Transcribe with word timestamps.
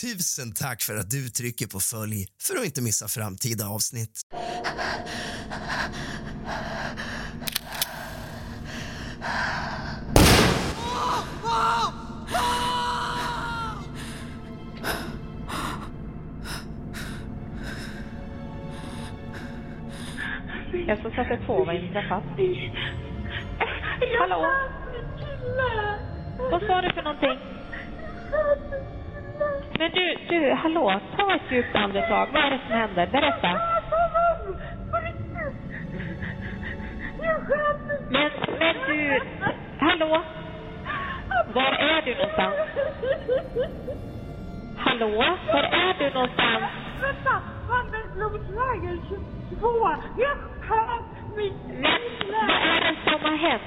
Tusen 0.00 0.52
tack 0.52 0.82
för 0.82 0.96
att 0.96 1.10
du 1.10 1.28
trycker 1.28 1.66
på 1.66 1.80
följ 1.80 2.26
för 2.42 2.58
att 2.58 2.64
inte 2.64 2.82
missa 2.82 3.08
framtida 3.08 3.68
avsnitt. 3.68 4.20
Jag 20.86 20.98
ska 20.98 21.10
sätta 21.10 21.46
två, 21.46 21.64
vad 21.64 21.76
inträffat? 21.76 22.24
Hallå? 24.18 24.46
Vad 26.50 26.60
sa 26.60 26.82
du 26.82 26.92
för 26.94 27.02
någonting? 27.02 27.38
Men 29.78 29.90
du, 29.90 30.16
du, 30.28 30.52
hallå, 30.52 31.00
ta 31.16 31.34
ett 31.34 31.42
djupt 31.50 31.76
andetag. 31.76 32.28
Vad 32.32 32.42
är 32.44 32.50
det 32.50 32.60
som 32.66 32.76
händer? 32.76 33.06
Berätta. 33.06 33.60
Men, 38.10 38.30
men 38.58 38.74
du, 38.86 39.20
hallå? 39.78 40.22
Var 41.54 41.72
är 41.72 42.02
du 42.02 42.14
någonstans? 42.14 42.54
Hallå? 44.76 45.24
Var 45.52 45.62
är 45.62 45.94
du 45.98 46.14
någonstans? 46.14 46.64
Vänta! 47.02 47.42
Vandringsblodsvägen 47.68 49.00
22! 49.50 49.88
Jag 50.18 50.36
sköt 50.60 51.36
mitt 51.36 51.52
Men 51.66 52.00
vad 52.32 52.50
är 52.50 52.80
det 52.80 53.10
som 53.10 53.30
har 53.30 53.36
hänt? 53.36 53.62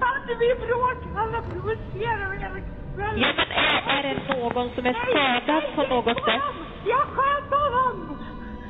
Hade 0.00 0.34
vi 0.34 0.54
bråk? 0.66 0.98
Alla 1.16 1.42
provocerar 1.42 2.32
hela 2.32 2.60
kvällen. 2.94 3.20
Ja, 3.20 3.28
men 3.36 3.50
är, 3.50 3.98
är 3.98 4.02
det 4.02 4.34
någon 4.34 4.67
som 4.78 4.86
är 4.86 4.92
skadad 4.92 5.62
på 5.74 5.82
något 5.94 6.24
sätt? 6.24 6.42
Jag 6.86 7.00
sköt 7.00 7.50
honom! 7.50 8.18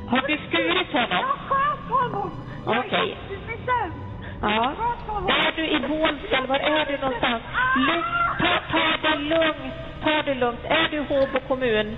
Har 0.07 0.21
du 0.27 0.37
skurit 0.47 0.93
honom? 0.93 1.23
Jag 1.27 1.37
sköt 1.49 1.89
honom! 1.89 2.31
Okej. 2.65 3.17
Jag 3.67 3.91
Ja. 4.41 4.73
Är 5.27 5.51
du 5.55 5.67
i 5.67 5.79
Bålsta? 5.79 6.41
Var 6.47 6.59
är 6.59 6.85
du 6.85 6.97
någonstans? 6.97 7.43
Lugn, 7.75 8.03
ta, 8.39 8.61
ta 8.71 9.09
det 9.09 9.17
lugnt. 9.17 9.73
Ta 10.03 10.21
det 10.25 10.33
lugnt. 10.33 10.59
Är 10.63 10.87
du 10.91 10.99
Håbo 10.99 11.39
kommun? 11.47 11.97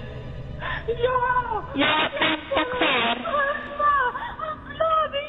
Ja! 0.88 1.64
Ja, 1.76 2.10
vänta 2.20 2.64
kvar. 2.78 3.18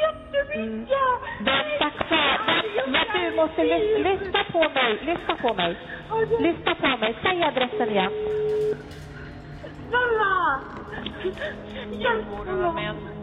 Jättemycket! 0.01 0.99
Vänta 1.41 1.91
kvar. 1.91 2.41
Men, 2.47 2.93
men 2.93 3.31
du 3.31 3.37
måste 3.37 3.65
lys, 3.65 3.99
lyssna 3.99 4.45
på 4.53 4.59
mig. 4.59 4.99
Lyssna 5.03 5.37
på 5.43 5.55
mig. 5.55 5.77
Lyssna 6.41 6.75
på 6.75 6.97
mig. 6.97 7.15
Säg 7.23 7.43
adressen 7.43 7.89
igen. 7.89 8.42
Hjälp 11.91 12.27
honom! 12.27 12.79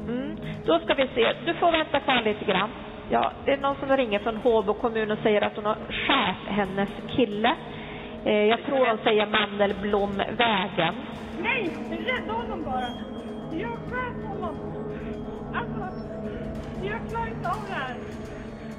Mm. 0.07 0.37
Då 0.65 0.79
ska 0.79 0.93
vi 0.93 1.07
se. 1.07 1.33
Du 1.45 1.53
får 1.53 1.71
vänta 1.71 1.99
kvar 1.99 2.21
lite 2.21 2.45
grann. 2.45 2.69
Ja, 3.09 3.31
det 3.45 3.51
är 3.51 3.57
någon 3.57 3.75
som 3.75 3.97
ringer 3.97 4.19
från 4.19 4.37
Håbo 4.37 4.73
kommun 4.73 5.11
och 5.11 5.17
säger 5.23 5.41
att 5.41 5.55
hon 5.55 5.65
har 5.65 5.75
skärt 5.75 6.47
hennes 6.47 6.89
kille. 7.15 7.55
Eh, 8.25 8.33
jag 8.33 8.63
tror 8.65 8.85
de 8.85 8.97
säger 9.03 9.25
Mandelblomvägen. 9.25 10.95
Nej! 11.37 11.75
Rädda 11.89 12.33
honom 12.33 12.63
bara! 12.63 12.89
Jag 13.51 13.77
sköt 13.89 14.27
honom! 14.27 14.55
Alltså, 15.55 15.81
jag 16.83 17.09
klarar 17.09 17.27
inte 17.27 17.49
av 17.49 17.65
det 17.67 17.73
här. 17.73 17.95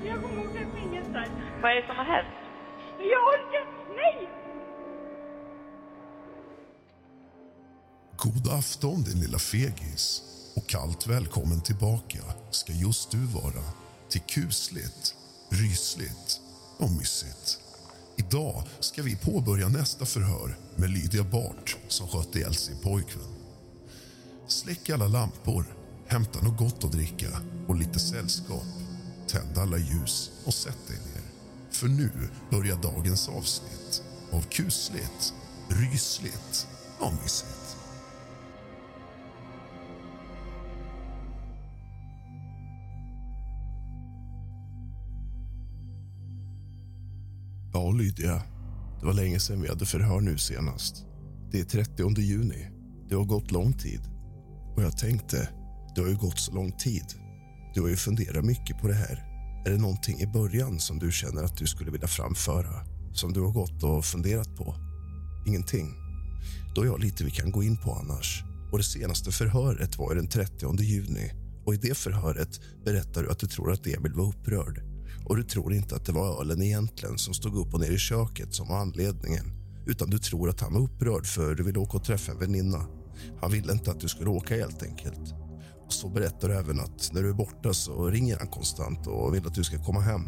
Jag 0.05 0.23
kommer 0.23 0.41
åka 0.41 0.59
i 0.59 0.81
fängelse. 0.81 1.25
Vad 1.63 1.71
är 1.71 1.77
det 1.77 1.87
som 1.87 1.97
har 1.97 2.05
hänt? 2.05 2.29
Jag 2.99 3.23
orkar... 3.33 3.65
Nej! 3.89 4.40
God 8.23 8.49
afton 8.49 9.03
din 9.03 9.21
lilla 9.21 9.39
fegis 9.39 10.23
och 10.55 10.67
kallt 10.67 11.07
välkommen 11.07 11.61
tillbaka 11.61 12.19
ska 12.51 12.73
just 12.73 13.11
du 13.11 13.19
vara 13.19 13.65
till 14.09 14.21
kusligt, 14.21 15.15
rysligt 15.49 16.41
och 16.79 16.91
mysigt. 16.91 17.59
Idag 18.17 18.63
ska 18.81 19.03
vi 19.03 19.17
påbörja 19.17 19.69
nästa 19.69 20.07
förhör 20.07 20.59
med 20.77 20.91
Lydia 20.91 21.25
Bart 21.25 21.77
som 21.89 22.09
sköt 22.09 22.37
ihjäl 22.37 22.55
sin 22.55 22.79
pojkvän. 22.79 23.35
Släck 24.47 24.91
alla 24.91 25.09
lampor, 25.09 25.65
hämta 26.07 26.43
något 26.43 26.59
gott 26.59 26.85
att 26.85 26.93
dricka 26.93 27.41
och 27.69 27.77
lite 27.77 27.99
sällskap. 27.99 28.67
Tänd 29.29 29.59
alla 29.59 29.79
ljus 29.79 30.31
och 30.45 30.55
sätt 30.55 30.79
dig 30.89 30.97
ner. 30.97 31.25
För 31.71 31.89
nu 31.89 32.11
börjar 32.51 32.77
dagens 32.77 33.29
avsnitt 33.29 34.03
av 34.33 34.43
kusligt, 34.43 35.35
rysligt 35.69 36.67
och 36.99 37.13
mysigt. 37.13 37.60
Ja, 47.81 47.91
Lydia. 47.91 48.43
Det 49.01 49.07
var 49.07 49.13
länge 49.13 49.41
sedan 49.41 49.63
vi 49.63 49.69
hade 49.69 49.87
förhör 49.87 50.21
nu 50.21 50.39
senast. 50.39 51.05
Det 51.53 51.61
är 51.61 51.65
30 51.65 52.21
juni. 52.21 52.67
Det 53.09 53.15
har 53.15 53.25
gått 53.25 53.51
lång 53.51 53.73
tid. 53.73 54.01
Och 54.77 54.83
jag 54.83 54.99
tänkte, 54.99 55.49
det 55.95 56.01
har 56.01 56.09
ju 56.09 56.17
gått 56.17 56.39
så 56.39 56.55
lång 56.55 56.73
tid. 56.73 57.05
Du 57.75 57.81
har 57.81 57.89
ju 57.89 57.97
funderat 57.97 58.45
mycket 58.45 58.79
på 58.81 58.89
det 58.89 58.95
här. 58.95 59.25
Är 59.67 59.71
det 59.71 59.79
någonting 59.79 60.21
i 60.21 60.27
början 60.27 60.81
som 60.81 60.99
du 60.99 61.13
känner 61.13 61.43
att 61.43 61.57
du 61.57 61.67
skulle 61.67 61.91
vilja 61.91 62.09
framföra? 62.09 62.87
Som 63.13 63.33
du 63.33 63.41
har 63.41 63.53
gått 63.53 63.83
och 63.83 64.05
funderat 64.05 64.57
på? 64.57 64.75
Ingenting? 65.47 65.95
Då 66.75 66.81
har 66.81 66.87
jag 66.87 67.01
lite 67.01 67.25
vi 67.25 67.31
kan 67.31 67.51
gå 67.51 67.63
in 67.63 67.77
på 67.77 67.93
annars. 67.93 68.43
Och 68.73 68.79
Det 68.79 68.85
senaste 68.85 69.31
förhöret 69.31 69.99
var 69.99 70.13
ju 70.13 70.17
den 70.21 70.29
30 70.29 70.83
juni. 70.83 71.33
Och 71.65 71.75
I 71.75 71.77
det 71.77 71.97
förhöret 71.97 72.61
berättar 72.85 73.23
du 73.23 73.31
att 73.31 73.39
du 73.39 73.47
tror 73.47 73.73
att 73.73 73.87
Emil 73.87 74.13
var 74.13 74.29
upprörd. 74.29 74.90
Och 75.25 75.37
du 75.37 75.43
tror 75.43 75.75
inte 75.75 75.97
att 75.97 76.07
det 76.07 76.13
var 76.13 76.41
ölen 76.41 76.63
egentligen 76.63 77.19
som 77.19 77.35
stod 77.35 77.57
upp 77.57 77.75
och 77.75 77.81
ner 77.81 77.91
i 77.91 77.99
köket 77.99 78.55
som 78.55 78.69
var 78.69 78.79
anledningen. 78.79 79.45
Utan 79.87 80.11
du 80.11 80.19
tror 80.19 80.49
att 80.49 80.61
han 80.61 80.75
var 80.75 80.81
upprörd 80.81 81.27
för 81.27 81.55
du 81.55 81.63
ville 81.63 81.79
åka 81.79 81.97
och 81.97 82.05
träffa 82.05 82.33
en 82.33 82.39
väninna. 82.39 82.87
Han 83.41 83.51
ville 83.51 83.73
inte 83.73 83.91
att 83.91 84.01
du 84.01 84.09
skulle 84.09 84.31
åka 84.31 84.55
helt 84.57 84.83
enkelt. 84.83 85.35
Och 85.87 85.93
så 85.93 86.09
berättar 86.09 86.49
du 86.49 86.55
även 86.55 86.81
att 86.81 87.11
när 87.13 87.23
du 87.23 87.29
är 87.29 87.35
borta 87.35 87.75
så 87.75 88.07
ringer 88.07 88.39
han 88.39 88.49
konstant 88.49 89.07
och 89.07 89.35
vill 89.35 89.47
att 89.47 89.55
du 89.55 89.65
ska 89.65 89.85
komma 89.85 90.01
hem. 90.01 90.23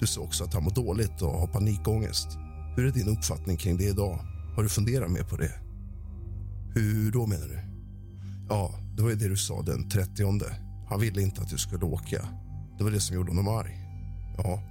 Du 0.00 0.06
sa 0.06 0.20
också 0.20 0.44
att 0.44 0.54
han 0.54 0.64
mår 0.64 0.70
dåligt 0.70 1.22
och 1.22 1.40
har 1.40 1.46
panikångest. 1.46 2.28
Hur 2.76 2.86
är 2.86 2.90
din 2.90 3.08
uppfattning 3.08 3.56
kring 3.56 3.76
det 3.76 3.84
idag? 3.84 4.18
Har 4.56 4.62
du 4.62 4.68
funderat 4.68 5.10
mer 5.10 5.22
på 5.22 5.36
det? 5.36 5.52
Hur 6.74 7.12
då 7.12 7.26
menar 7.26 7.48
du? 7.48 7.60
Ja, 8.48 8.74
det 8.96 9.02
var 9.02 9.10
ju 9.10 9.16
det 9.16 9.28
du 9.28 9.36
sa 9.36 9.62
den 9.62 9.88
30. 9.88 10.42
Han 10.88 11.00
ville 11.00 11.22
inte 11.22 11.40
att 11.40 11.48
du 11.48 11.58
skulle 11.58 11.84
åka. 11.84 12.28
Det 12.78 12.84
var 12.84 12.90
det 12.90 13.00
som 13.00 13.16
gjorde 13.16 13.30
honom 13.30 13.48
arg. 13.48 13.77
Ja. 14.44 14.62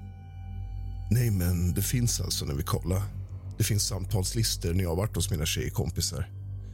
Nej, 1.12 1.32
men 1.32 1.74
det 1.74 1.82
finns 1.82 2.22
alltså 2.22 2.46
när 2.46 2.54
vi 2.54 2.64
kollar. 2.64 3.02
Det 3.58 3.64
finns 3.64 3.88
samtalslistor 3.88 4.74
när 4.74 4.84
jag 4.84 4.90
har 4.90 4.96
varit 4.96 5.16
hos 5.16 5.32
mina 5.32 5.46
tjejkompisar. 5.46 6.30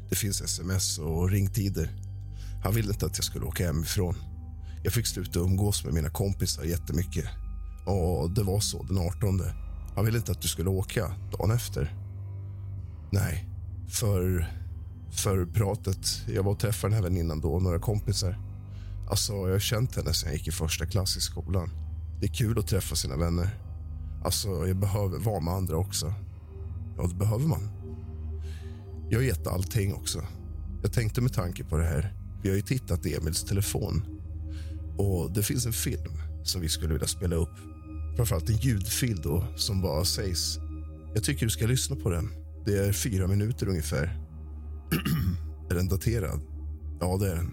Det 0.09 0.15
finns 0.15 0.41
sms 0.41 0.97
och 0.99 1.29
ringtider. 1.29 1.91
Han 2.63 2.73
ville 2.73 2.93
inte 2.93 3.05
att 3.05 3.17
jag 3.17 3.25
skulle 3.25 3.45
åka 3.45 3.65
hemifrån. 3.65 4.15
Jag 4.83 4.93
fick 4.93 5.07
sluta 5.07 5.39
umgås 5.39 5.85
med 5.85 5.93
mina 5.93 6.09
kompisar 6.09 6.63
jättemycket. 6.63 7.25
Och 7.85 8.31
det 8.31 8.43
var 8.43 8.59
så 8.59 8.83
den 8.83 8.97
18. 8.97 9.41
Han 9.95 10.05
ville 10.05 10.17
inte 10.17 10.31
att 10.31 10.41
du 10.41 10.47
skulle 10.47 10.69
åka 10.69 11.13
dagen 11.31 11.51
efter. 11.51 11.95
Nej, 13.11 13.49
för, 13.89 14.51
för 15.11 15.45
pratet. 15.45 16.21
Jag 16.27 16.43
var 16.43 16.51
och 16.51 16.59
träffade 16.59 16.93
den 16.93 17.03
här 17.03 17.09
väninnan 17.09 17.41
då, 17.41 17.59
några 17.59 17.79
kompisar. 17.79 18.39
Alltså, 19.09 19.33
jag 19.33 19.51
har 19.51 19.59
känt 19.59 19.95
henne 19.95 20.13
sen 20.13 20.29
jag 20.29 20.37
gick 20.37 20.47
i 20.47 20.51
första 20.51 20.85
klass 20.85 21.17
i 21.17 21.21
skolan. 21.21 21.82
Det 22.19 22.25
är 22.25 22.33
kul 22.33 22.59
att 22.59 22.67
träffa 22.67 22.95
sina 22.95 23.17
vänner. 23.17 23.49
Alltså, 24.23 24.67
jag 24.67 24.77
behöver 24.77 25.19
vara 25.19 25.39
med 25.39 25.53
andra 25.53 25.77
också. 25.77 26.13
Ja, 26.97 27.07
det 27.07 27.15
behöver 27.15 27.47
man. 27.47 27.69
Jag 29.09 29.19
har 29.19 29.23
gett 29.23 29.47
allting 29.47 29.93
också. 29.93 30.21
Jag 30.81 30.93
tänkte 30.93 31.21
med 31.21 31.33
tanke 31.33 31.63
på 31.63 31.77
det 31.77 31.85
här. 31.85 32.13
Vi 32.43 32.49
har 32.49 32.55
ju 32.55 32.61
tittat 32.61 33.05
i 33.05 33.15
Emils 33.15 33.43
telefon. 33.43 34.05
Och 34.97 35.31
det 35.31 35.43
finns 35.43 35.65
en 35.65 35.73
film 35.73 36.13
som 36.43 36.61
vi 36.61 36.69
skulle 36.69 36.93
vilja 36.93 37.07
spela 37.07 37.35
upp. 37.35 37.55
Framförallt 38.15 38.49
en 38.49 38.57
ljudfil 38.57 39.21
då, 39.23 39.47
som 39.55 39.81
bara 39.81 40.05
sägs. 40.05 40.57
Jag 41.13 41.23
tycker 41.23 41.45
du 41.45 41.49
ska 41.49 41.65
lyssna 41.65 41.95
på 41.95 42.09
den. 42.09 42.29
Det 42.65 42.77
är 42.77 42.93
fyra 42.93 43.27
minuter 43.27 43.67
ungefär. 43.67 44.19
är 45.69 45.75
den 45.75 45.87
daterad? 45.87 46.41
Ja, 46.99 47.17
det 47.17 47.31
är 47.31 47.35
den. 47.35 47.51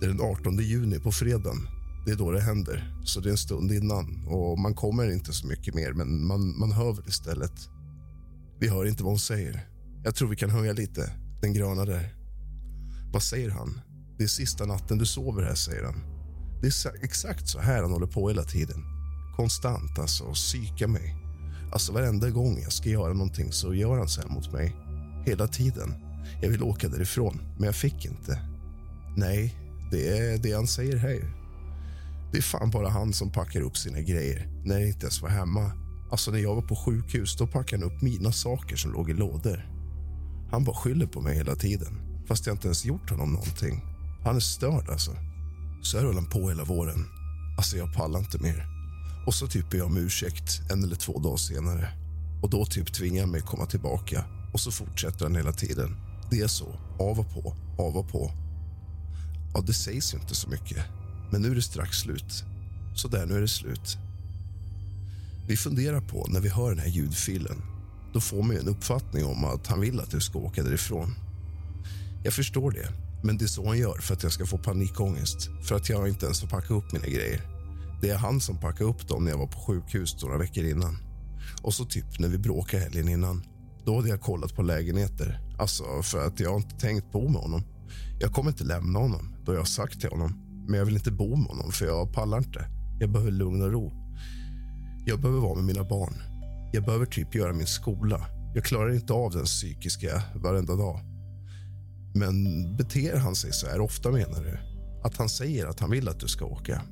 Det 0.00 0.06
är 0.06 0.10
den 0.10 0.20
18 0.20 0.58
juni 0.58 1.00
på 1.00 1.12
fredagen. 1.12 1.75
Det 2.06 2.12
är 2.12 2.16
då 2.16 2.30
det 2.30 2.40
händer, 2.40 2.94
så 3.04 3.20
det 3.20 3.28
är 3.28 3.30
en 3.30 3.36
stund 3.36 3.72
innan. 3.72 4.24
Och 4.26 4.58
Man 4.58 4.74
kommer 4.74 5.12
inte 5.12 5.32
så 5.32 5.46
mycket 5.46 5.74
mer, 5.74 5.92
men 5.92 6.26
man, 6.26 6.58
man 6.58 6.72
hör 6.72 6.92
väl 6.92 7.08
istället. 7.08 7.68
Vi 8.60 8.68
hör 8.68 8.86
inte 8.86 9.02
vad 9.02 9.12
hon 9.12 9.18
säger. 9.18 9.68
Jag 10.04 10.14
tror 10.14 10.28
vi 10.28 10.36
kan 10.36 10.50
höja 10.50 10.72
lite. 10.72 11.12
Den 11.42 11.52
gröna 11.52 11.84
där. 11.84 12.14
Vad 13.12 13.22
säger 13.22 13.50
han? 13.50 13.80
Det 14.18 14.24
är 14.24 14.28
sista 14.28 14.66
natten 14.66 14.98
du 14.98 15.06
sover 15.06 15.42
här, 15.42 15.54
säger 15.54 15.84
han. 15.84 15.94
Det 16.62 16.66
är 16.66 17.04
exakt 17.04 17.48
så 17.48 17.60
här 17.60 17.82
han 17.82 17.92
håller 17.92 18.06
på 18.06 18.28
hela 18.28 18.42
tiden. 18.42 18.84
Konstant, 19.36 19.98
alltså. 19.98 20.32
Psyka 20.32 20.88
mig. 20.88 21.16
Alltså 21.72 21.92
varenda 21.92 22.30
gång 22.30 22.58
jag 22.62 22.72
ska 22.72 22.88
göra 22.88 23.12
någonting 23.12 23.52
så 23.52 23.74
gör 23.74 23.98
han 23.98 24.08
så 24.08 24.20
här 24.20 24.28
mot 24.28 24.52
mig. 24.52 24.76
hela 25.26 25.46
tiden. 25.46 25.94
Jag 26.42 26.50
vill 26.50 26.62
åka 26.62 26.88
därifrån, 26.88 27.38
men 27.56 27.64
jag 27.64 27.74
fick 27.74 28.04
inte. 28.04 28.40
Nej, 29.16 29.54
det 29.90 30.18
är 30.18 30.38
det 30.38 30.52
han 30.52 30.66
säger 30.66 30.96
här. 30.96 31.45
Det 32.36 32.40
är 32.40 32.42
fan 32.42 32.70
bara 32.70 32.88
han 32.88 33.12
som 33.12 33.30
packar 33.30 33.60
upp 33.60 33.76
sina 33.76 34.00
grejer 34.00 34.48
när 34.64 34.78
jag 34.78 34.88
inte 34.88 35.06
ens 35.06 35.22
var 35.22 35.28
hemma. 35.28 35.72
Alltså 36.10 36.30
när 36.30 36.38
jag 36.38 36.54
var 36.54 36.62
på 36.62 36.76
sjukhus 36.76 37.36
då 37.36 37.46
packade 37.46 37.84
han 37.84 37.92
upp 37.92 38.02
mina 38.02 38.32
saker 38.32 38.76
som 38.76 38.92
låg 38.92 39.10
i 39.10 39.12
lådor. 39.12 39.70
Han 40.50 40.64
bara 40.64 40.76
skyller 40.76 41.06
på 41.06 41.20
mig 41.20 41.36
hela 41.36 41.54
tiden, 41.54 42.22
fast 42.28 42.46
jag 42.46 42.54
inte 42.54 42.66
ens 42.66 42.84
gjort 42.84 43.10
honom 43.10 43.32
någonting. 43.32 43.84
Han 44.24 44.36
är 44.36 44.40
störd 44.40 44.88
alltså. 44.90 45.10
Så 45.82 45.98
här 45.98 46.04
höll 46.04 46.14
han 46.14 46.30
på 46.30 46.48
hela 46.48 46.64
våren. 46.64 47.06
Alltså 47.56 47.76
jag 47.76 47.94
pallar 47.94 48.18
inte 48.18 48.38
mer. 48.38 48.66
Och 49.26 49.34
så 49.34 49.46
typ 49.46 49.70
ber 49.70 49.78
jag 49.78 49.86
om 49.86 49.96
ursäkt 49.96 50.60
en 50.70 50.84
eller 50.84 50.96
två 50.96 51.18
dagar 51.18 51.36
senare. 51.36 51.88
Och 52.42 52.50
då 52.50 52.64
typ 52.64 52.92
tvingar 52.92 53.22
han 53.22 53.30
mig 53.30 53.40
att 53.40 53.46
komma 53.46 53.66
tillbaka. 53.66 54.24
Och 54.52 54.60
så 54.60 54.70
fortsätter 54.70 55.24
han 55.24 55.36
hela 55.36 55.52
tiden. 55.52 55.96
Det 56.30 56.40
är 56.40 56.48
så. 56.48 56.78
Av 56.98 57.20
och 57.20 57.30
på, 57.30 57.54
av 57.78 57.96
och 57.96 58.08
på. 58.08 58.30
Ja, 59.54 59.60
det 59.60 59.74
sägs 59.74 60.14
ju 60.14 60.18
inte 60.18 60.34
så 60.34 60.48
mycket. 60.48 60.84
Men 61.30 61.42
nu 61.42 61.50
är 61.50 61.54
det 61.54 61.62
strax 61.62 61.98
slut. 61.98 62.44
Så 62.94 63.08
där, 63.08 63.26
nu 63.26 63.36
är 63.36 63.40
det 63.40 63.48
slut. 63.48 63.96
Vi 65.48 65.56
funderar 65.56 66.00
på, 66.00 66.26
när 66.30 66.40
vi 66.40 66.48
hör 66.48 66.70
den 66.70 66.78
här 66.78 66.88
ljudfilen 66.88 67.62
då 68.16 68.20
får 68.20 68.42
man 68.42 68.56
en 68.56 68.68
uppfattning 68.68 69.24
om 69.24 69.44
att 69.44 69.66
han 69.66 69.80
vill 69.80 70.00
att 70.00 70.12
jag 70.12 70.22
ska 70.22 70.38
åka 70.38 70.62
därifrån. 70.62 71.14
Jag 72.24 72.32
förstår 72.32 72.70
det, 72.70 72.88
men 73.22 73.38
det 73.38 73.44
är 73.44 73.46
så 73.46 73.66
han 73.66 73.78
gör 73.78 73.98
för 73.98 74.14
att 74.14 74.22
jag 74.22 74.32
ska 74.32 74.46
få 74.46 74.58
panikångest. 74.58 75.50
För 75.62 75.74
att 75.74 75.88
jag 75.88 76.08
inte 76.08 76.24
ens 76.24 76.40
får 76.40 76.48
packa 76.48 76.74
upp 76.74 76.92
mina 76.92 77.06
grejer. 77.06 77.40
Det 78.02 78.10
är 78.10 78.16
han 78.16 78.40
som 78.40 78.60
packade 78.60 78.90
upp 78.90 79.08
dem 79.08 79.24
när 79.24 79.30
jag 79.30 79.38
var 79.38 79.46
på 79.46 79.58
sjukhus 79.58 80.22
några 80.22 80.38
veckor 80.38 80.64
innan. 80.64 80.98
Och 81.62 81.74
så 81.74 81.84
typ 81.84 82.18
när 82.18 82.28
vi 82.28 82.38
bråkade 82.38 82.82
helgen 82.82 83.08
innan. 83.08 83.42
Då 83.84 83.96
hade 83.96 84.08
jag 84.08 84.20
kollat 84.20 84.54
på 84.54 84.62
lägenheter. 84.62 85.40
Alltså 85.58 85.84
för 86.02 86.26
att 86.26 86.40
jag 86.40 86.50
har 86.50 86.56
inte 86.56 86.76
tänkt 86.76 87.12
bo 87.12 87.28
med 87.28 87.42
honom. 87.42 87.62
Jag 88.20 88.32
kommer 88.32 88.50
inte 88.50 88.64
lämna 88.64 88.98
honom, 88.98 89.34
då 89.44 89.52
jag 89.52 89.60
har 89.60 89.64
sagt 89.64 90.00
till 90.00 90.10
honom. 90.10 90.45
Men 90.68 90.78
jag 90.78 90.86
vill 90.86 90.94
inte 90.94 91.12
bo 91.12 91.36
med 91.36 91.46
honom, 91.46 91.72
för 91.72 91.86
jag 91.86 92.12
pallar 92.12 92.38
inte. 92.38 92.66
Jag 93.00 93.10
behöver 93.10 93.30
lugn 93.30 93.62
och 93.62 93.72
ro. 93.72 93.92
Jag 95.06 95.20
behöver 95.20 95.40
vara 95.40 95.54
med 95.54 95.64
mina 95.64 95.84
barn. 95.84 96.14
Jag 96.72 96.84
behöver 96.84 97.06
typ 97.06 97.34
göra 97.34 97.52
min 97.52 97.66
skola. 97.66 98.26
Jag 98.54 98.64
klarar 98.64 98.94
inte 98.94 99.12
av 99.12 99.32
den 99.32 99.44
psykiska 99.44 100.22
varenda 100.34 100.76
dag. 100.76 101.00
Men 102.14 102.36
beter 102.76 103.16
han 103.16 103.34
sig 103.34 103.52
så 103.52 103.66
här 103.66 103.80
ofta, 103.80 104.10
menar 104.10 104.44
du? 104.44 104.58
Att 105.04 105.16
han 105.16 105.28
säger 105.28 105.66
att 105.66 105.80
han 105.80 105.90
vill 105.90 106.08
att 106.08 106.20
du 106.20 106.28
ska 106.28 106.44
åka? 106.44 106.82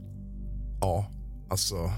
Ja, 0.81 1.11
alltså... 1.51 1.93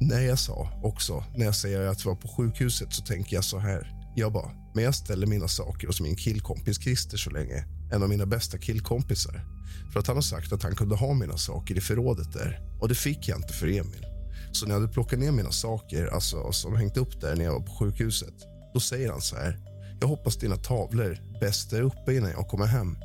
När 0.00 0.20
jag 0.20 0.38
sa 0.38 0.68
också, 0.82 1.24
när 1.36 1.44
jag 1.44 1.56
säger 1.56 1.80
att 1.80 2.04
jag 2.04 2.10
var 2.10 2.20
på 2.20 2.28
sjukhuset 2.28 2.92
så 2.92 3.02
tänker 3.02 3.36
jag 3.36 3.44
så 3.44 3.58
här. 3.58 3.92
Jag 4.16 4.32
bara, 4.32 4.50
men 4.74 4.84
jag 4.84 4.94
ställer 4.94 5.26
mina 5.26 5.48
saker 5.48 5.86
hos 5.86 6.00
min 6.00 6.16
killkompis 6.16 6.82
Christer 6.82 7.16
så 7.16 7.30
länge. 7.30 7.64
En 7.92 8.02
av 8.02 8.08
mina 8.08 8.26
bästa 8.26 8.58
killkompisar. 8.58 9.55
För 9.92 10.00
att 10.00 10.06
han 10.06 10.16
har 10.16 10.22
sagt 10.22 10.52
att 10.52 10.62
han 10.62 10.74
kunde 10.74 10.96
ha 10.96 11.14
mina 11.14 11.36
saker 11.36 11.76
i 11.76 11.80
förrådet 11.80 12.32
där. 12.32 12.60
Och 12.80 12.88
det 12.88 12.94
fick 12.94 13.28
jag 13.28 13.38
inte 13.38 13.52
för 13.52 13.66
Emil. 13.66 14.06
Så 14.52 14.66
när 14.66 14.74
jag 14.74 14.80
hade 14.80 14.92
plockat 14.92 15.18
ner 15.18 15.32
mina 15.32 15.52
saker 15.52 16.06
alltså, 16.06 16.52
som 16.52 16.76
hängt 16.76 16.96
upp 16.96 17.20
där 17.20 17.36
när 17.36 17.44
jag 17.44 17.52
var 17.52 17.60
på 17.60 17.72
sjukhuset 17.72 18.34
då 18.76 18.80
säger 18.80 19.10
han 19.10 19.20
så 19.20 19.36
här. 19.36 19.58
Jag 20.00 20.08
hoppas 20.08 20.36
dina 20.36 20.56
tavlor 20.56 21.18
bäst 21.40 21.72
är 21.72 21.82
uppe 21.82 22.14
innan 22.14 22.30
jag 22.30 22.48
kommer 22.48 22.66
hem. 22.66 22.96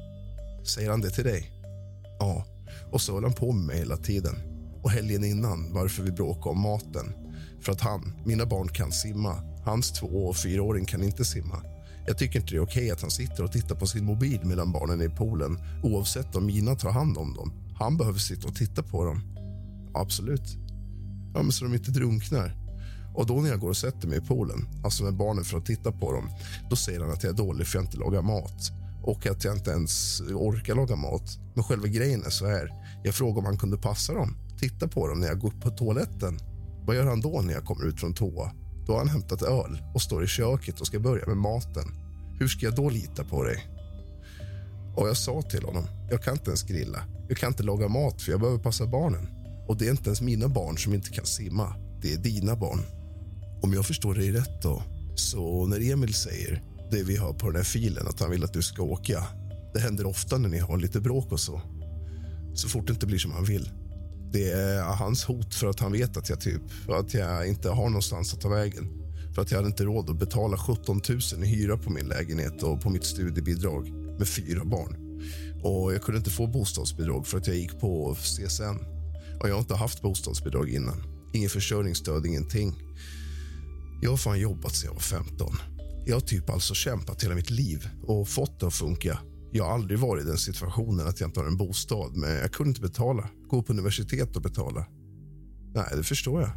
Säger 0.63 0.89
han 0.89 1.01
det 1.01 1.09
till 1.09 1.23
dig? 1.23 1.51
Ja. 2.19 2.45
Och 2.91 3.01
så 3.01 3.13
höll 3.13 3.23
han 3.23 3.33
på 3.33 3.51
med 3.51 3.65
mig 3.65 3.77
hela 3.77 3.97
tiden. 3.97 4.35
Och 4.83 4.91
helgen 4.91 5.23
innan 5.23 5.73
varför 5.73 6.03
vi 6.03 6.11
bråkade 6.11 6.49
om 6.49 6.61
maten. 6.61 7.13
För 7.61 7.71
att 7.71 7.81
han, 7.81 8.13
mina 8.25 8.45
barn 8.45 8.67
kan 8.67 8.91
simma. 8.91 9.35
Hans 9.65 9.91
två 9.91 10.07
och 10.07 10.37
fyraåring 10.37 10.85
kan 10.85 11.03
inte 11.03 11.25
simma. 11.25 11.63
Jag 12.07 12.17
tycker 12.17 12.39
inte 12.39 12.51
det 12.51 12.57
är 12.57 12.63
okej 12.63 12.91
att 12.91 13.01
han 13.01 13.11
sitter 13.11 13.43
och 13.43 13.51
tittar 13.51 13.75
på 13.75 13.87
sin 13.87 14.05
mobil 14.05 14.39
medan 14.43 14.71
barnen 14.71 15.01
är 15.01 15.05
i 15.05 15.09
poolen 15.09 15.57
oavsett 15.83 16.35
om 16.35 16.45
mina 16.45 16.75
tar 16.75 16.91
hand 16.91 17.17
om 17.17 17.33
dem. 17.33 17.53
Han 17.79 17.97
behöver 17.97 18.19
sitta 18.19 18.47
och 18.47 18.55
titta 18.55 18.83
på 18.83 19.05
dem. 19.05 19.21
Absolut. 19.93 20.57
Ja, 21.33 21.41
men 21.41 21.51
så 21.51 21.65
de 21.65 21.73
inte 21.73 21.91
drunknar. 21.91 22.57
Och 23.15 23.25
då 23.25 23.33
när 23.33 23.49
jag 23.49 23.59
går 23.59 23.69
och 23.69 23.77
sätter 23.77 24.07
mig 24.07 24.17
i 24.17 24.21
poolen, 24.21 24.67
alltså 24.83 25.03
med 25.03 25.13
barnen 25.13 25.43
för 25.43 25.57
att 25.57 25.65
titta 25.65 25.91
på 25.91 26.11
dem, 26.11 26.29
då 26.69 26.75
säger 26.75 26.99
han 26.99 27.11
att 27.11 27.23
jag 27.23 27.33
är 27.33 27.37
dålig 27.37 27.67
för 27.67 27.79
att 27.79 27.83
jag 27.83 27.87
inte 27.87 27.97
lagar 27.97 28.21
mat 28.21 28.71
och 29.03 29.27
att 29.27 29.43
jag 29.43 29.55
inte 29.55 29.71
ens 29.71 30.21
orkar 30.21 30.75
laga 30.75 30.95
mat. 30.95 31.39
Men 31.53 31.63
själva 31.63 31.87
grejen 31.87 32.23
är 32.25 32.29
så 32.29 32.47
här. 32.47 32.69
Jag 33.03 33.15
frågar 33.15 33.39
om 33.39 33.45
han 33.45 33.57
kunde 33.57 33.77
passa 33.77 34.13
dem, 34.13 34.37
titta 34.59 34.87
på 34.87 35.07
dem 35.07 35.19
när 35.19 35.27
jag 35.27 35.39
går 35.39 35.49
upp 35.49 35.61
på 35.61 35.69
toaletten. 35.69 36.39
Vad 36.85 36.95
gör 36.95 37.05
han 37.05 37.21
då 37.21 37.41
när 37.41 37.53
jag 37.53 37.65
kommer 37.65 37.85
ut 37.85 37.99
från 37.99 38.13
toa? 38.13 38.51
Då 38.85 38.91
har 38.91 38.99
han 38.99 39.09
hämtat 39.09 39.41
öl 39.41 39.81
och 39.93 40.01
står 40.01 40.23
i 40.23 40.27
köket 40.27 40.81
och 40.81 40.87
ska 40.87 40.99
börja 40.99 41.27
med 41.27 41.37
maten. 41.37 41.85
Hur 42.39 42.47
ska 42.47 42.65
jag 42.65 42.75
då 42.75 42.89
lita 42.89 43.23
på 43.23 43.43
dig? 43.43 43.67
Och 44.95 45.07
jag 45.07 45.17
sa 45.17 45.41
till 45.41 45.63
honom, 45.63 45.87
jag 46.09 46.23
kan 46.23 46.33
inte 46.33 46.49
ens 46.49 46.63
grilla. 46.63 47.03
Jag 47.29 47.37
kan 47.37 47.47
inte 47.47 47.63
laga 47.63 47.87
mat 47.87 48.21
för 48.21 48.31
jag 48.31 48.39
behöver 48.39 48.59
passa 48.59 48.85
barnen. 48.85 49.27
Och 49.67 49.77
det 49.77 49.87
är 49.87 49.91
inte 49.91 50.09
ens 50.09 50.21
mina 50.21 50.47
barn 50.47 50.77
som 50.77 50.93
inte 50.93 51.09
kan 51.09 51.25
simma. 51.25 51.75
Det 52.01 52.13
är 52.13 52.17
dina 52.17 52.55
barn. 52.55 52.79
Om 53.61 53.73
jag 53.73 53.85
förstår 53.85 54.13
dig 54.13 54.31
rätt 54.31 54.61
då, 54.61 54.83
så 55.15 55.65
när 55.65 55.91
Emil 55.91 56.13
säger 56.13 56.63
det 56.91 57.03
vi 57.03 57.17
har 57.17 57.33
på 57.33 57.47
den 57.47 57.55
här 57.55 57.63
filen, 57.63 58.07
att 58.07 58.19
han 58.19 58.31
vill 58.31 58.43
att 58.43 58.53
du 58.53 58.61
ska 58.61 58.83
åka. 58.83 59.23
Det 59.73 59.79
händer 59.79 60.07
ofta 60.07 60.37
när 60.37 60.49
ni 60.49 60.59
har 60.59 60.77
lite 60.77 61.01
bråk 61.01 61.31
och 61.31 61.39
så. 61.39 61.61
Så 62.53 62.69
fort 62.69 62.87
det 62.87 62.93
inte 62.93 63.05
blir 63.05 63.17
som 63.17 63.31
han 63.31 63.43
vill. 63.43 63.69
Det 64.31 64.51
är 64.51 64.81
hans 64.81 65.23
hot 65.23 65.55
för 65.55 65.67
att 65.67 65.79
han 65.79 65.91
vet 65.91 66.17
att 66.17 66.29
jag 66.29 66.41
typ 66.41 66.61
att 66.89 67.13
jag 67.13 67.47
inte 67.47 67.69
har 67.69 67.89
någonstans 67.89 68.33
att 68.33 68.41
ta 68.41 68.49
vägen. 68.49 68.87
För 69.35 69.41
att 69.41 69.51
jag 69.51 69.57
hade 69.57 69.67
inte 69.67 69.83
råd 69.83 70.09
att 70.09 70.19
betala 70.19 70.57
17 70.57 71.01
000 71.09 71.19
i 71.43 71.47
hyra 71.47 71.77
på 71.77 71.89
min 71.89 72.07
lägenhet 72.07 72.63
och 72.63 72.81
på 72.81 72.89
mitt 72.89 73.03
studiebidrag 73.03 73.89
med 74.19 74.27
fyra 74.27 74.65
barn. 74.65 74.95
Och 75.63 75.93
jag 75.93 76.01
kunde 76.01 76.17
inte 76.17 76.29
få 76.29 76.47
bostadsbidrag 76.47 77.27
för 77.27 77.37
att 77.37 77.47
jag 77.47 77.55
gick 77.55 77.79
på 77.79 78.15
CSN 78.15 78.77
och 79.39 79.49
jag 79.49 79.53
har 79.53 79.59
inte 79.59 79.75
haft 79.75 80.01
bostadsbidrag 80.01 80.69
innan. 80.69 81.03
Ingen 81.33 81.49
försörjningsstöd, 81.49 82.25
ingenting. 82.25 82.73
Jag 84.01 84.09
har 84.09 84.17
fan 84.17 84.39
jobbat 84.39 84.75
sedan 84.75 84.87
jag 84.87 84.93
var 84.93 85.01
15. 85.01 85.55
Jag 86.05 86.15
har 86.15 86.21
typ 86.21 86.49
alltså 86.49 86.73
kämpat 86.73 87.23
hela 87.23 87.35
mitt 87.35 87.49
liv 87.49 87.89
och 88.07 88.27
fått 88.27 88.59
det 88.59 88.67
att 88.67 88.73
funka. 88.73 89.19
Jag 89.53 89.63
har 89.63 89.73
aldrig 89.73 89.99
varit 89.99 90.23
i 90.23 90.27
den 90.27 90.37
situationen 90.37 91.07
att 91.07 91.19
jag 91.19 91.27
inte 91.27 91.39
har 91.39 91.47
en 91.47 91.57
bostad, 91.57 92.11
men 92.15 92.31
jag 92.31 92.51
kunde 92.51 92.69
inte 92.69 92.81
betala. 92.81 93.29
Gå 93.47 93.61
på 93.61 93.73
universitet 93.73 94.35
och 94.35 94.41
betala. 94.41 94.85
Nej, 95.73 95.85
det 95.95 96.03
förstår 96.03 96.41
jag. 96.41 96.51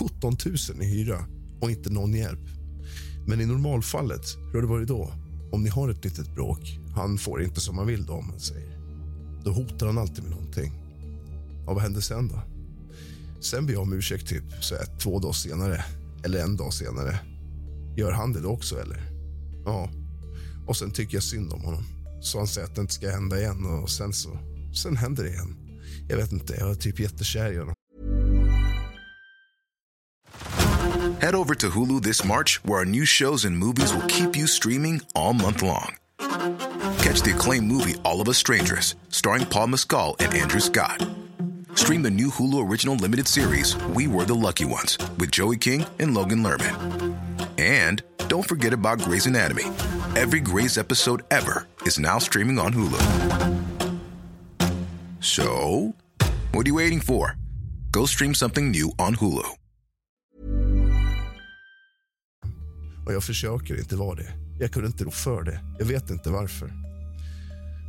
17 0.00 0.36
000 0.46 0.82
i 0.82 0.84
hyra 0.84 1.24
och 1.60 1.70
inte 1.70 1.90
någon 1.90 2.14
hjälp. 2.14 2.48
Men 3.26 3.40
i 3.40 3.46
normalfallet, 3.46 4.36
hur 4.36 4.54
har 4.54 4.60
det 4.60 4.66
varit 4.66 4.88
då? 4.88 5.12
Om 5.52 5.62
ni 5.62 5.68
har 5.68 5.88
ett 5.88 6.04
litet 6.04 6.34
bråk, 6.34 6.78
han 6.94 7.18
får 7.18 7.42
inte 7.42 7.60
som 7.60 7.78
han 7.78 7.86
vill 7.86 8.06
då, 8.06 8.12
om 8.12 8.26
man 8.26 8.40
säger. 8.40 8.78
Då 9.44 9.50
hotar 9.50 9.86
han 9.86 9.98
alltid 9.98 10.24
med 10.24 10.30
någonting. 10.30 10.72
Ja, 11.66 11.72
vad 11.72 11.82
hände 11.82 12.02
sen 12.02 12.28
då? 12.28 12.42
Sen 13.40 13.66
ber 13.66 13.72
jag 13.72 13.82
om 13.82 13.92
ursäkt 13.92 14.28
typ 14.28 14.44
så 14.60 14.74
här, 14.74 14.98
två 14.98 15.18
dagar 15.18 15.32
senare, 15.32 15.84
eller 16.24 16.42
en 16.42 16.56
dag 16.56 16.72
senare. 16.72 17.18
Gör 17.96 18.12
han 18.12 18.32
det 18.32 18.40
då 18.40 18.48
också 18.48 18.80
eller? 18.80 19.10
Ja. 19.64 19.90
Och 20.66 20.76
sen 20.76 20.90
tycker 20.90 21.16
jag 21.16 21.22
synd 21.22 21.52
om 21.52 21.60
honom. 21.60 21.84
Så 22.20 22.38
han 22.38 22.44
att 22.44 22.74
det 22.74 22.80
inte 22.80 22.94
ska 22.94 23.10
hända 23.10 23.38
igen 23.38 23.66
och 23.82 23.90
sen 23.90 24.12
så, 24.12 24.38
sen 24.82 24.96
händer 24.96 25.24
det 25.24 25.30
igen. 25.30 25.56
Jag 26.08 26.16
vet 26.16 26.32
inte, 26.32 26.54
jag 26.58 26.70
är 26.70 26.74
typ 26.74 27.00
jättekär 27.00 27.52
i 27.52 27.58
honom. 27.58 27.74
Head 31.20 31.34
over 31.34 31.54
to 31.54 31.68
Hulu 31.68 32.00
this 32.00 32.24
March 32.24 32.60
where 32.64 32.78
our 32.78 32.84
new 32.84 33.04
shows 33.04 33.44
and 33.44 33.56
movies 33.56 33.92
will 33.92 34.06
keep 34.06 34.36
you 34.36 34.46
streaming 34.46 35.00
all 35.14 35.32
month 35.32 35.62
long. 35.62 35.96
Catch 37.02 37.22
the 37.22 37.32
acclaimed 37.34 37.66
movie 37.66 37.94
All 38.04 38.20
of 38.20 38.28
Us 38.28 38.38
Strangers 38.38 38.94
starring 39.08 39.46
Paul 39.46 39.68
Mescal 39.68 40.16
and 40.20 40.34
Andrew 40.34 40.60
Scott. 40.60 41.06
Stream 41.74 42.02
the 42.02 42.10
new 42.10 42.28
Hulu 42.30 42.68
Original 42.68 42.96
Limited 42.96 43.26
series, 43.26 43.76
We 43.94 44.06
Were 44.06 44.24
the 44.24 44.34
Lucky 44.34 44.64
Ones, 44.64 44.98
with 45.18 45.30
Joey 45.30 45.56
King 45.56 45.84
and 45.98 46.14
Logan 46.14 46.42
Lerman. 46.42 47.16
And 47.58 48.02
don't 48.28 48.46
forget 48.46 48.72
about 48.72 49.00
Grey's 49.00 49.26
Anatomy. 49.26 49.64
Every 50.18 50.40
Grey's 50.40 50.78
episode 50.78 51.22
ever 51.30 51.66
is 51.86 51.98
now 51.98 52.18
streaming 52.18 52.58
on 52.58 52.72
Hulu. 52.72 52.98
So, 55.20 55.44
what 56.52 56.66
are 56.66 56.68
you 56.68 56.74
waiting 56.74 57.00
for? 57.00 57.36
Go 57.92 58.06
stream 58.06 58.34
something 58.34 58.72
new 58.72 58.86
on 58.98 59.14
Hulu. 59.14 59.42
Och 63.06 63.12
jag 63.12 63.24
försöker 63.24 63.78
inte 63.78 63.96
vara 63.96 64.14
det. 64.14 64.32
Jag 64.60 64.72
kunde 64.72 64.86
inte 64.86 65.04
rå 65.04 65.10
för 65.10 65.42
det. 65.42 65.60
Jag 65.78 65.86
vet 65.86 66.10
inte 66.10 66.30
varför. 66.30 66.72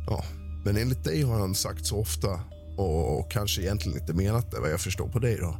Ja, 0.06 0.24
men 0.64 0.76
enligt 0.76 1.04
dig 1.04 1.22
har 1.22 1.40
han 1.40 1.54
sagt 1.54 1.86
så 1.86 2.00
ofta 2.00 2.40
och 2.76 3.32
kanske 3.32 3.62
egentligen 3.62 4.00
inte 4.00 4.12
menat 4.12 4.50
det, 4.50 4.60
vad 4.60 4.70
jag 4.70 4.80
förstår 4.80 5.08
på 5.08 5.18
dig. 5.18 5.36
då. 5.36 5.58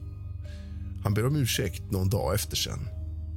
Han 1.03 1.15
ber 1.15 1.27
om 1.27 1.37
ursäkt 1.37 1.91
någon 1.91 2.11
dag 2.11 2.35
efter 2.35 2.57
sen. 2.57 2.89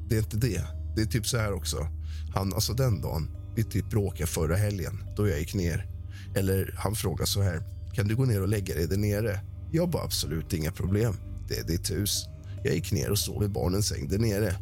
Det 0.09 0.15
är 0.15 0.19
inte 0.19 0.37
det. 0.37 0.61
Det 0.95 1.01
är 1.01 1.05
typ 1.05 1.27
så 1.27 1.37
här 1.37 1.53
också. 1.53 1.87
Han, 2.33 2.53
alltså 2.53 2.73
den 2.73 3.01
dagen, 3.01 3.31
vi 3.55 3.63
typ 3.63 3.89
bråkade 3.89 4.27
förra 4.27 4.55
helgen, 4.55 5.03
då 5.15 5.27
jag 5.27 5.39
gick 5.39 5.53
ner. 5.53 5.87
Eller 6.35 6.75
han 6.77 6.95
frågar 6.95 7.25
så 7.25 7.41
här, 7.41 7.63
kan 7.93 8.07
du 8.07 8.15
gå 8.15 8.25
ner 8.25 8.41
och 8.41 8.47
lägga 8.47 8.75
dig 8.75 8.87
där 8.87 8.97
nere? 8.97 9.39
Jag 9.71 9.89
bara 9.89 10.03
absolut 10.03 10.53
inga 10.53 10.71
problem. 10.71 11.15
Det 11.47 11.57
är 11.57 11.63
ditt 11.63 11.91
hus. 11.91 12.25
Jag 12.63 12.73
gick 12.75 12.91
ner 12.91 13.11
och 13.11 13.19
sov 13.19 13.43
i 13.43 13.47
barnens 13.47 13.87
säng 13.87 14.07
där 14.07 14.19
nere. 14.19 14.55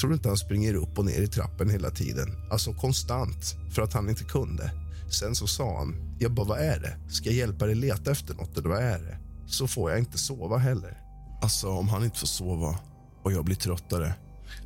Tror 0.00 0.10
du 0.10 0.16
inte 0.16 0.28
han 0.28 0.36
springer 0.36 0.74
upp 0.74 0.98
och 0.98 1.04
ner 1.04 1.22
i 1.22 1.28
trappen 1.28 1.70
hela 1.70 1.90
tiden? 1.90 2.28
Alltså 2.50 2.72
konstant, 2.74 3.56
för 3.70 3.82
att 3.82 3.92
han 3.92 4.08
inte 4.08 4.24
kunde. 4.24 4.70
Sen 5.10 5.34
så 5.34 5.46
sa 5.46 5.78
han, 5.78 6.16
jag 6.18 6.32
bara, 6.32 6.46
vad 6.46 6.58
är 6.58 6.80
det? 6.80 7.12
Ska 7.12 7.28
jag 7.28 7.36
hjälpa 7.36 7.66
dig 7.66 7.74
leta 7.74 8.10
efter 8.10 8.34
något 8.34 8.58
eller 8.58 8.68
vad 8.68 8.82
är 8.82 8.98
det? 8.98 9.18
Så 9.46 9.66
får 9.66 9.90
jag 9.90 9.98
inte 9.98 10.18
sova 10.18 10.58
heller. 10.58 10.98
Alltså 11.42 11.68
om 11.68 11.88
han 11.88 12.04
inte 12.04 12.18
får 12.18 12.26
sova 12.26 12.78
och 13.22 13.32
jag 13.32 13.44
blir 13.44 13.56
tröttare. 13.56 14.14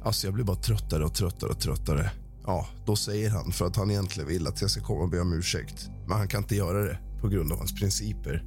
Alltså 0.03 0.27
jag 0.27 0.35
blir 0.35 0.45
bara 0.45 0.57
tröttare 0.57 1.05
och 1.05 1.15
tröttare 1.15 1.51
och 1.51 1.61
tröttare. 1.61 2.11
Ja, 2.47 2.67
då 2.87 2.97
säger 2.97 3.31
han 3.31 3.53
för 3.53 3.67
att 3.67 3.77
han 3.77 3.91
egentligen 3.91 4.29
vill 4.29 4.47
att 4.47 4.61
jag 4.61 4.71
ska 4.71 4.81
komma 4.81 5.03
och 5.03 5.11
be 5.11 5.21
om 5.21 5.33
ursäkt. 5.33 5.91
Men 6.09 6.19
han 6.19 6.29
kan 6.29 6.43
inte 6.43 6.57
göra 6.57 6.83
det 6.83 6.99
på 7.21 7.29
grund 7.29 7.53
av 7.53 7.59
hans 7.59 7.75
principer. 7.75 8.45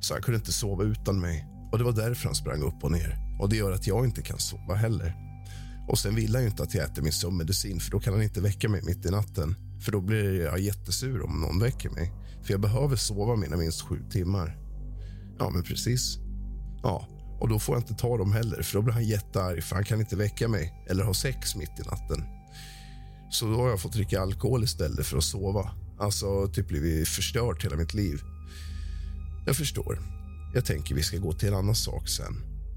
Så 0.00 0.14
han 0.14 0.22
kunde 0.22 0.38
inte 0.38 0.52
sova 0.52 0.84
utan 0.84 1.20
mig. 1.20 1.46
Och 1.72 1.78
det 1.78 1.84
var 1.84 1.92
därför 1.92 2.24
han 2.24 2.34
sprang 2.34 2.62
upp 2.62 2.84
och 2.84 2.92
ner. 2.92 3.18
Och 3.40 3.48
det 3.48 3.56
gör 3.56 3.72
att 3.72 3.86
jag 3.86 4.04
inte 4.04 4.22
kan 4.22 4.38
sova 4.38 4.74
heller. 4.74 5.16
Och 5.88 5.98
sen 5.98 6.14
vill 6.14 6.34
han 6.34 6.42
ju 6.42 6.48
inte 6.50 6.62
att 6.62 6.74
jag 6.74 6.84
äter 6.84 7.02
min 7.02 7.12
sömnmedicin 7.12 7.80
för 7.80 7.90
då 7.90 8.00
kan 8.00 8.12
han 8.12 8.22
inte 8.22 8.40
väcka 8.40 8.68
mig 8.68 8.82
mitt 8.82 9.06
i 9.06 9.10
natten. 9.10 9.54
För 9.84 9.92
då 9.92 10.00
blir 10.00 10.40
jag 10.40 10.60
jättesur 10.60 11.22
om 11.22 11.40
någon 11.40 11.58
väcker 11.58 11.90
mig. 11.90 12.12
För 12.42 12.52
jag 12.52 12.60
behöver 12.60 12.96
sova 12.96 13.36
mina 13.36 13.56
minst 13.56 13.82
sju 13.82 13.98
timmar. 14.10 14.58
Ja, 15.38 15.50
men 15.50 15.62
precis. 15.62 16.18
Ja, 16.82 17.06
och 17.40 17.48
då 17.48 17.58
får 17.58 17.74
jag 17.74 17.82
inte 17.82 17.94
ta 17.94 18.18
dem 18.18 18.32
heller 18.32 18.62
för 18.62 18.74
då 18.74 18.82
blir 18.82 18.94
han 18.94 19.04
jättearg 19.04 19.64
för 19.64 19.74
han 19.74 19.84
kan 19.84 20.00
inte 20.00 20.16
väcka 20.16 20.48
mig 20.48 20.84
eller 20.88 21.04
ha 21.04 21.14
sex 21.14 21.56
mitt 21.56 21.80
i 21.80 21.82
natten. 21.82 22.24
Så 23.32 23.46
då 23.46 23.56
har 23.56 23.68
jag 23.68 23.80
fått 23.80 23.92
dricka 23.92 24.20
alkohol 24.20 24.64
istället 24.64 25.06
för 25.06 25.16
att 25.16 25.24
sova. 25.24 25.70
Alltså 25.98 26.48
typ 26.48 26.68
blivit 26.68 27.08
förstört 27.08 27.64
hela 27.64 27.76
mitt 27.76 27.94
liv. 27.94 28.20
Jag 29.46 29.56
förstår. 29.56 29.98
Jag 30.54 30.64
tänker 30.64 30.94
vi 30.94 31.02
ska 31.02 31.18
gå 31.18 31.32
till 31.32 31.48
en 31.48 31.54
annan 31.54 31.74
sak 31.74 32.08
sen. 32.08 32.34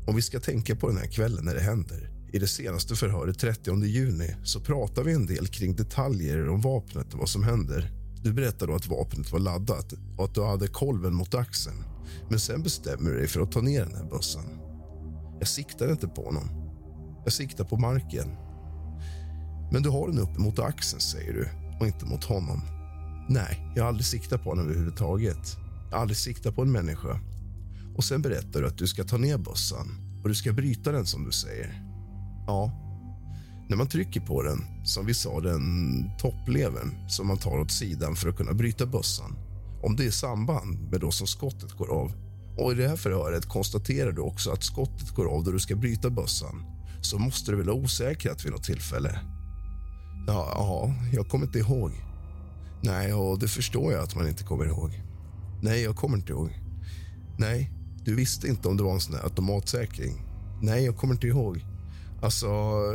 Om 0.07 0.15
vi 0.15 0.21
ska 0.21 0.39
tänka 0.39 0.75
på 0.75 0.87
den 0.87 0.97
här 0.97 1.07
kvällen 1.07 1.45
när 1.45 1.55
det 1.55 1.61
händer. 1.61 2.09
I 2.33 2.39
det 2.39 2.47
senaste 2.47 2.95
förhöret 2.95 3.39
30 3.39 3.85
juni 3.85 4.35
så 4.43 4.59
pratar 4.59 5.03
vi 5.03 5.13
en 5.13 5.25
del 5.25 5.47
kring 5.47 5.75
detaljer 5.75 6.49
om 6.49 6.61
vapnet 6.61 7.13
och 7.13 7.19
vad 7.19 7.29
som 7.29 7.43
händer. 7.43 7.91
Du 8.23 8.33
berättar 8.33 8.67
då 8.67 8.75
att 8.75 8.87
vapnet 8.87 9.31
var 9.31 9.39
laddat 9.39 9.93
och 10.17 10.25
att 10.25 10.35
du 10.35 10.43
hade 10.43 10.67
kolven 10.67 11.13
mot 11.13 11.35
axeln. 11.35 11.83
Men 12.29 12.39
sen 12.39 12.63
bestämmer 12.63 13.11
du 13.11 13.17
dig 13.17 13.27
för 13.27 13.41
att 13.41 13.51
ta 13.51 13.61
ner 13.61 13.85
den 13.85 13.95
här 13.95 14.09
bössan. 14.09 14.45
Jag 15.39 15.47
siktar 15.47 15.91
inte 15.91 16.07
på 16.07 16.25
honom. 16.25 16.49
Jag 17.23 17.33
siktar 17.33 17.63
på 17.63 17.77
marken. 17.77 18.44
Men 19.71 19.83
du 19.83 19.89
har 19.89 20.07
den 20.07 20.19
uppe 20.19 20.39
mot 20.39 20.59
axeln, 20.59 21.01
säger 21.01 21.33
du, 21.33 21.49
och 21.79 21.87
inte 21.87 22.05
mot 22.05 22.23
honom. 22.23 22.61
Nej, 23.29 23.71
jag 23.75 23.83
har 23.83 23.87
aldrig 23.87 24.05
siktat 24.05 24.43
på 24.43 24.49
honom 24.49 24.65
överhuvudtaget. 24.65 25.57
Jag 25.89 25.97
har 25.97 26.01
aldrig 26.01 26.17
siktat 26.17 26.55
på 26.55 26.61
en 26.61 26.71
människa. 26.71 27.19
Och 27.95 28.03
sen 28.03 28.21
berättar 28.21 28.61
du 28.61 28.67
att 28.67 28.77
du 28.77 28.87
ska 28.87 29.03
ta 29.03 29.17
ner 29.17 29.37
bössan 29.37 29.87
och 30.23 30.29
du 30.29 30.35
ska 30.35 30.53
bryta 30.53 30.91
den 30.91 31.05
som 31.05 31.25
du 31.25 31.31
säger. 31.31 31.81
Ja, 32.47 32.71
när 33.69 33.77
man 33.77 33.87
trycker 33.87 34.21
på 34.21 34.43
den, 34.43 34.65
som 34.83 35.05
vi 35.05 35.13
sa, 35.13 35.39
den 35.39 35.63
topplevern 36.17 37.09
som 37.09 37.27
man 37.27 37.37
tar 37.37 37.59
åt 37.59 37.71
sidan 37.71 38.15
för 38.15 38.29
att 38.29 38.37
kunna 38.37 38.53
bryta 38.53 38.85
bössan. 38.85 39.35
Om 39.83 39.95
det 39.95 40.05
är 40.05 40.11
samband 40.11 40.91
med 40.91 41.01
då 41.01 41.11
som 41.11 41.27
skottet 41.27 41.71
går 41.71 41.91
av. 41.91 42.13
Och 42.57 42.71
i 42.71 42.75
det 42.75 42.87
här 42.87 42.95
förhöret 42.95 43.45
konstaterar 43.45 44.11
du 44.11 44.21
också 44.21 44.51
att 44.51 44.63
skottet 44.63 45.09
går 45.09 45.25
av 45.25 45.43
då 45.43 45.51
du 45.51 45.59
ska 45.59 45.75
bryta 45.75 46.09
bössan. 46.09 46.63
Så 47.01 47.19
måste 47.19 47.51
du 47.51 47.57
väl 47.57 47.67
ha 47.67 47.75
osäkrat 47.75 48.45
vid 48.45 48.51
något 48.51 48.63
tillfälle? 48.63 49.19
Ja, 50.27 50.51
ja, 50.55 50.93
jag 51.13 51.27
kommer 51.27 51.45
inte 51.45 51.59
ihåg. 51.59 51.91
Nej, 52.81 53.13
och 53.13 53.39
det 53.39 53.47
förstår 53.47 53.93
jag 53.93 54.03
att 54.03 54.15
man 54.15 54.27
inte 54.27 54.43
kommer 54.43 54.65
ihåg. 54.65 55.01
Nej, 55.61 55.81
jag 55.81 55.95
kommer 55.95 56.17
inte 56.17 56.31
ihåg. 56.31 56.49
Nej, 57.37 57.71
du 58.03 58.15
visste 58.15 58.47
inte 58.47 58.67
om 58.67 58.77
det 58.77 58.83
var 58.83 58.93
en 58.93 58.99
sån 58.99 59.15
här 59.15 59.23
automatsäkring. 59.23 60.25
Nej, 60.61 60.85
jag 60.85 60.97
kommer 60.97 61.13
inte 61.13 61.27
ihåg. 61.27 61.65
Alltså, 62.21 62.47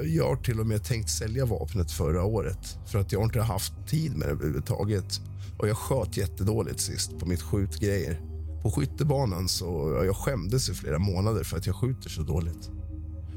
jag 0.05 0.29
har 0.29 0.37
till 0.37 0.61
och 0.61 0.67
med 0.67 0.85
tänkt 0.85 1.11
sälja 1.11 1.47
vapnet 1.47 1.93
förra 1.93 2.25
året 2.25 2.79
för 2.87 2.99
att 2.99 3.13
jag 3.13 3.23
inte 3.23 3.41
haft 3.41 3.73
tid 3.87 4.17
med 4.17 4.29
det 4.29 4.33
överhuvudtaget. 4.33 5.21
Och 5.59 5.69
jag 5.69 5.77
sköt 5.77 6.17
jättedåligt 6.17 6.81
sist 6.81 7.19
på 7.19 7.27
mitt 7.27 7.43
skjutgrejer. 7.43 8.21
På 8.63 8.71
skyttebanan 8.71 9.49
så 9.49 10.03
jag 10.05 10.17
skämdes 10.17 10.69
i 10.69 10.75
flera 10.75 10.99
månader 10.99 11.45
för 11.45 11.57
att 11.57 11.67
jag 11.67 11.77
skjuter 11.77 12.11
så 12.11 12.23
dåligt. 12.23 12.71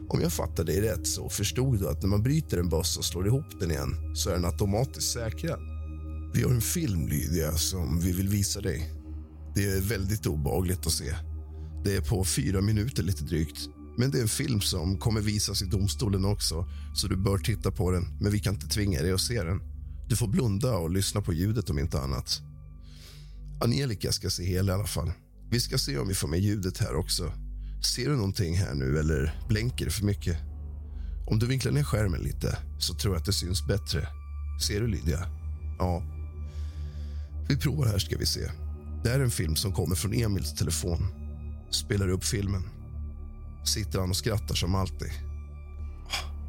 Om 0.09 0.21
jag 0.21 0.33
fattar 0.33 0.63
dig 0.63 0.81
rätt 0.81 1.07
så 1.07 1.29
förstod 1.29 1.79
du 1.79 1.89
att 1.89 2.01
när 2.01 2.09
man 2.09 2.23
bryter 2.23 2.57
en 2.57 2.69
bössa 2.69 2.99
och 2.99 3.05
slår 3.05 3.27
ihop 3.27 3.59
den 3.59 3.71
igen 3.71 4.15
så 4.15 4.29
är 4.29 4.33
den 4.33 4.45
automatiskt 4.45 5.11
säkrad. 5.11 5.59
Vi 6.33 6.43
har 6.43 6.51
en 6.51 6.61
film, 6.61 7.07
Lydia, 7.07 7.51
som 7.51 7.99
vi 7.99 8.11
vill 8.11 8.29
visa 8.29 8.61
dig. 8.61 8.93
Det 9.55 9.65
är 9.65 9.81
väldigt 9.81 10.25
obagligt 10.25 10.87
att 10.87 10.93
se. 10.93 11.15
Det 11.83 11.95
är 11.95 12.01
på 12.01 12.25
fyra 12.25 12.61
minuter 12.61 13.03
lite 13.03 13.23
drygt. 13.23 13.69
Men 13.97 14.11
det 14.11 14.17
är 14.17 14.21
en 14.21 14.27
film 14.27 14.61
som 14.61 14.97
kommer 14.97 15.21
visas 15.21 15.61
i 15.61 15.65
domstolen 15.65 16.25
också, 16.25 16.65
så 16.95 17.07
du 17.07 17.15
bör 17.15 17.37
titta 17.37 17.71
på 17.71 17.91
den. 17.91 18.17
Men 18.21 18.31
vi 18.31 18.39
kan 18.39 18.53
inte 18.53 18.67
tvinga 18.67 19.01
dig 19.01 19.11
att 19.11 19.21
se 19.21 19.43
den. 19.43 19.61
Du 20.09 20.15
får 20.15 20.27
blunda 20.27 20.77
och 20.77 20.89
lyssna 20.89 21.21
på 21.21 21.33
ljudet 21.33 21.69
om 21.69 21.79
inte 21.79 21.99
annat. 21.99 22.41
Angelica 23.61 24.11
ska 24.11 24.29
se 24.29 24.43
hela 24.43 24.71
i 24.71 24.75
alla 24.75 24.87
fall. 24.87 25.11
Vi 25.49 25.59
ska 25.59 25.77
se 25.77 25.97
om 25.97 26.07
vi 26.07 26.13
får 26.13 26.27
med 26.27 26.39
ljudet 26.39 26.77
här 26.77 26.95
också. 26.95 27.31
Ser 27.85 28.09
du 28.09 28.15
någonting 28.15 28.57
här 28.57 28.73
nu 28.73 28.99
eller 28.99 29.39
blänker 29.47 29.85
det 29.85 29.91
för 29.91 30.05
mycket? 30.05 30.37
Om 31.27 31.39
du 31.39 31.45
vinklar 31.45 31.71
ner 31.71 31.83
skärmen 31.83 32.21
lite 32.21 32.57
så 32.79 32.93
tror 32.93 33.13
jag 33.13 33.19
att 33.19 33.25
det 33.25 33.33
syns 33.33 33.67
bättre. 33.67 34.07
Ser 34.67 34.81
du 34.81 34.87
Lydia? 34.87 35.19
Ja. 35.79 36.03
Vi 37.49 37.57
provar 37.57 37.85
här 37.85 37.97
ska 37.97 38.17
vi 38.17 38.25
se. 38.25 38.51
Det 39.03 39.09
här 39.09 39.19
är 39.19 39.23
en 39.23 39.31
film 39.31 39.55
som 39.55 39.73
kommer 39.73 39.95
från 39.95 40.13
Emils 40.13 40.53
telefon. 40.53 41.07
Spelar 41.71 42.07
upp 42.07 42.23
filmen. 42.23 42.63
Sitter 43.65 43.99
han 43.99 44.09
och 44.09 44.17
skrattar 44.17 44.55
som 44.55 44.75
alltid. 44.75 45.11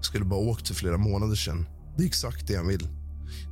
Skulle 0.01 0.25
bara 0.25 0.41
åkt 0.41 0.69
för 0.69 0.75
flera 0.75 0.97
månader 0.97 1.35
sedan. 1.37 1.67
Det 1.97 2.03
är 2.03 2.07
exakt 2.07 2.47
det 2.47 2.57
han 2.57 2.67
vill. 2.67 2.89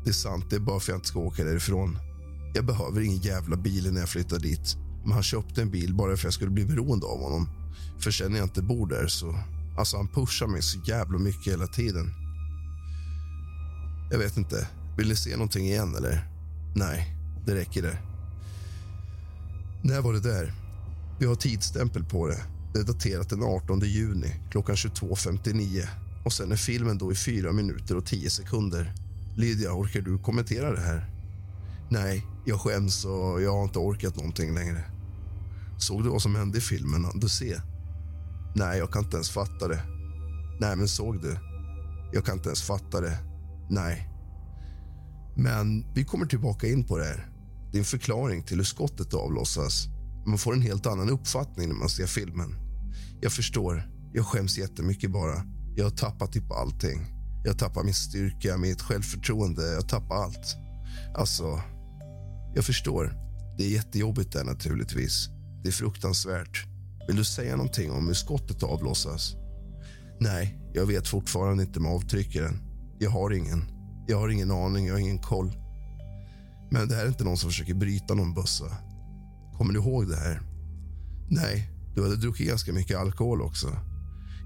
Det 0.04 0.10
är 0.10 0.14
sant, 0.14 0.50
det 0.50 0.56
är 0.56 0.60
bara 0.60 0.80
för 0.80 0.84
att 0.84 0.88
jag 0.88 0.96
inte 0.96 1.08
ska 1.08 1.18
åka 1.18 1.44
därifrån. 1.44 1.98
Jag 2.54 2.66
behöver 2.66 3.00
ingen 3.00 3.18
jävla 3.18 3.56
bil 3.56 3.92
när 3.92 4.00
jag 4.00 4.08
flyttar 4.08 4.38
dit. 4.38 4.76
Men 5.02 5.12
han 5.12 5.22
köpte 5.22 5.62
en 5.62 5.70
bil 5.70 5.94
bara 5.94 6.08
för 6.08 6.14
att 6.14 6.24
jag 6.24 6.32
skulle 6.32 6.50
bli 6.50 6.64
beroende 6.64 7.06
av 7.06 7.22
honom. 7.22 7.61
För 8.02 8.10
sen 8.10 8.32
när 8.32 8.38
jag 8.38 8.46
inte 8.46 8.62
bor 8.62 8.86
där 8.86 9.06
så... 9.06 9.38
Alltså 9.78 9.96
han 9.96 10.08
pushar 10.08 10.46
mig 10.46 10.62
så 10.62 10.78
jävla 10.84 11.18
mycket 11.18 11.52
hela 11.52 11.66
tiden. 11.66 12.14
Jag 14.10 14.18
vet 14.18 14.36
inte. 14.36 14.68
Vill 14.96 15.08
ni 15.08 15.16
se 15.16 15.32
någonting 15.32 15.66
igen 15.66 15.94
eller? 15.96 16.28
Nej, 16.74 17.16
det 17.46 17.54
räcker 17.54 17.82
det. 17.82 17.98
När 19.82 20.00
var 20.00 20.12
det 20.12 20.20
där? 20.20 20.54
Vi 21.18 21.26
har 21.26 21.34
tidsstämpel 21.34 22.04
på 22.04 22.26
det. 22.26 22.42
Det 22.74 22.78
är 22.80 22.84
daterat 22.84 23.28
den 23.28 23.42
18 23.42 23.80
juni 23.80 24.40
klockan 24.50 24.74
22.59 24.74 25.86
och 26.24 26.32
sen 26.32 26.52
är 26.52 26.56
filmen 26.56 26.98
då 26.98 27.12
i 27.12 27.14
4 27.14 27.52
minuter 27.52 27.96
och 27.96 28.06
10 28.06 28.30
sekunder. 28.30 28.94
Lydia, 29.36 29.72
orkar 29.72 30.00
du 30.00 30.18
kommentera 30.18 30.72
det 30.72 30.80
här? 30.80 31.10
Nej, 31.90 32.26
jag 32.44 32.60
skäms 32.60 33.04
och 33.04 33.42
jag 33.42 33.52
har 33.52 33.64
inte 33.64 33.78
orkat 33.78 34.16
någonting 34.16 34.54
längre. 34.54 34.84
Såg 35.78 36.02
du 36.02 36.08
vad 36.08 36.22
som 36.22 36.34
hände 36.34 36.58
i 36.58 36.60
filmen? 36.60 37.06
Du 37.14 37.28
se. 37.28 37.60
Nej, 38.54 38.78
jag 38.78 38.92
kan 38.92 39.04
inte 39.04 39.16
ens 39.16 39.30
fatta 39.30 39.68
det. 39.68 39.82
Nej, 40.60 40.76
men 40.76 40.88
såg 40.88 41.22
du? 41.22 41.36
Jag 42.12 42.24
kan 42.24 42.34
inte 42.34 42.48
ens 42.48 42.62
fatta 42.62 43.00
det. 43.00 43.18
Nej. 43.70 44.08
Men 45.36 45.94
vi 45.94 46.04
kommer 46.04 46.26
tillbaka 46.26 46.66
in 46.66 46.84
på 46.84 46.98
det 46.98 47.04
här. 47.04 47.28
Det 47.72 47.76
är 47.76 47.80
en 47.80 47.84
förklaring 47.84 48.42
till 48.42 48.56
hur 48.56 48.64
skottet 48.64 49.14
avlossas. 49.14 49.86
Man 50.26 50.38
får 50.38 50.52
en 50.54 50.62
helt 50.62 50.86
annan 50.86 51.10
uppfattning 51.10 51.68
när 51.68 51.76
man 51.76 51.88
ser 51.88 52.06
filmen. 52.06 52.54
Jag 53.20 53.32
förstår. 53.32 53.88
Jag 54.12 54.26
skäms 54.26 54.58
jättemycket 54.58 55.10
bara. 55.10 55.44
Jag 55.76 55.84
har 55.84 55.90
tappat 55.90 56.32
typ 56.32 56.52
allting. 56.52 57.06
Jag 57.44 57.58
tappar 57.58 57.84
min 57.84 57.94
styrka, 57.94 58.56
mitt 58.56 58.82
självförtroende. 58.82 59.72
Jag 59.72 59.88
tappar 59.88 60.16
allt. 60.16 60.56
Alltså, 61.14 61.60
jag 62.54 62.64
förstår. 62.64 63.12
Det 63.58 63.64
är 63.64 63.68
jättejobbigt 63.68 64.32
där 64.32 64.44
naturligtvis. 64.44 65.28
Det 65.62 65.68
är 65.68 65.72
fruktansvärt. 65.72 66.66
Vill 67.06 67.16
du 67.16 67.24
säga 67.24 67.56
någonting 67.56 67.92
om 67.92 68.06
hur 68.06 68.14
skottet 68.14 68.62
avlossas? 68.62 69.36
Nej, 70.20 70.58
jag 70.74 70.86
vet 70.86 71.08
fortfarande 71.08 71.62
inte 71.62 71.80
med 71.80 71.92
avtryckaren. 71.92 72.58
Jag 72.98 73.10
har 73.10 73.30
ingen. 73.30 73.64
Jag 74.06 74.18
har 74.18 74.28
ingen 74.28 74.50
aning, 74.50 74.86
jag 74.86 74.94
har 74.94 75.00
ingen 75.00 75.18
koll. 75.18 75.52
Men 76.70 76.88
det 76.88 76.94
här 76.94 77.04
är 77.04 77.08
inte 77.08 77.24
någon 77.24 77.36
som 77.36 77.50
försöker 77.50 77.74
bryta 77.74 78.14
någon 78.14 78.34
bössa. 78.34 78.76
Kommer 79.58 79.72
du 79.72 79.80
ihåg 79.80 80.08
det 80.08 80.16
här? 80.16 80.40
Nej, 81.30 81.70
du 81.94 82.02
hade 82.02 82.16
druckit 82.16 82.48
ganska 82.48 82.72
mycket 82.72 82.98
alkohol 82.98 83.42
också. 83.42 83.76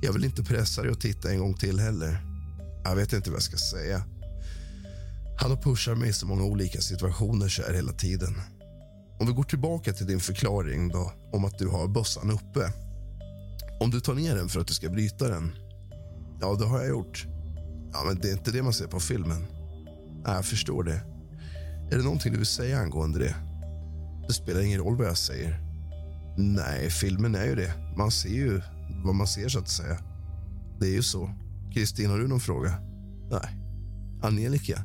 Jag 0.03 0.13
vill 0.13 0.25
inte 0.25 0.43
pressa 0.43 0.83
dig 0.83 0.93
att 0.93 1.01
titta 1.01 1.31
en 1.31 1.39
gång 1.39 1.55
till 1.55 1.81
heller. 1.81 2.19
Jag 2.85 2.97
vet 2.97 3.13
inte 3.13 3.31
vad 3.31 3.37
jag 3.37 3.43
ska 3.43 3.57
säga. 3.57 4.03
Han 5.39 5.51
har 5.51 5.63
pushat 5.63 5.99
mig 5.99 6.09
i 6.09 6.13
så 6.13 6.27
många 6.27 6.45
olika 6.45 6.81
situationer 6.81 7.49
så 7.49 7.63
här 7.63 7.75
hela 7.75 7.93
tiden. 7.93 8.35
Om 9.19 9.27
vi 9.27 9.33
går 9.33 9.43
tillbaka 9.43 9.93
till 9.93 10.07
din 10.07 10.21
förklaring 10.21 10.89
då, 10.89 11.13
om 11.33 11.45
att 11.45 11.59
du 11.59 11.69
har 11.69 11.89
bössan 11.89 12.31
uppe. 12.31 12.73
Om 13.81 13.91
du 13.91 14.01
tar 14.01 14.15
ner 14.15 14.37
den 14.37 14.49
för 14.49 14.61
att 14.61 14.67
du 14.67 14.75
ska 14.75 14.89
bryta 14.89 15.29
den. 15.29 15.53
Ja, 16.41 16.55
det 16.55 16.67
har 16.67 16.79
jag 16.79 16.89
gjort. 16.89 17.27
Ja, 17.93 18.05
men 18.07 18.21
det 18.21 18.29
är 18.29 18.33
inte 18.33 18.51
det 18.51 18.63
man 18.63 18.73
ser 18.73 18.87
på 18.87 19.01
filmen. 19.01 19.47
Nej, 20.25 20.35
jag 20.35 20.45
förstår 20.45 20.83
det. 20.85 21.01
Är 21.91 21.97
det 21.97 22.03
någonting 22.03 22.33
du 22.33 22.39
vill 22.39 22.47
säga 22.47 22.79
angående 22.79 23.19
det? 23.19 23.35
Det 24.29 24.33
spelar 24.33 24.61
ingen 24.61 24.81
roll 24.81 24.97
vad 24.97 25.07
jag 25.07 25.17
säger. 25.17 25.61
Nej, 26.37 26.91
filmen 26.91 27.35
är 27.35 27.45
ju 27.45 27.55
det. 27.55 27.73
Man 27.97 28.11
ser 28.11 28.29
ju 28.29 28.61
vad 29.05 29.15
man 29.15 29.27
ser, 29.27 29.49
så 29.49 29.59
att 29.59 29.69
säga. 29.69 29.99
Det 30.81 30.87
är 30.87 30.93
ju 30.93 31.03
så. 31.03 31.31
Kristin, 31.75 32.11
har 32.11 32.19
du 32.19 32.29
någon 32.29 32.41
fråga? 32.41 32.79
Nej. 33.31 33.59
Angelica? 34.23 34.83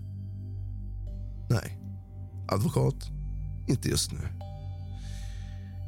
Nej. 1.50 1.80
Advokat? 2.48 3.21
Inte 3.68 3.90
just 3.90 4.12
nu. 4.12 4.20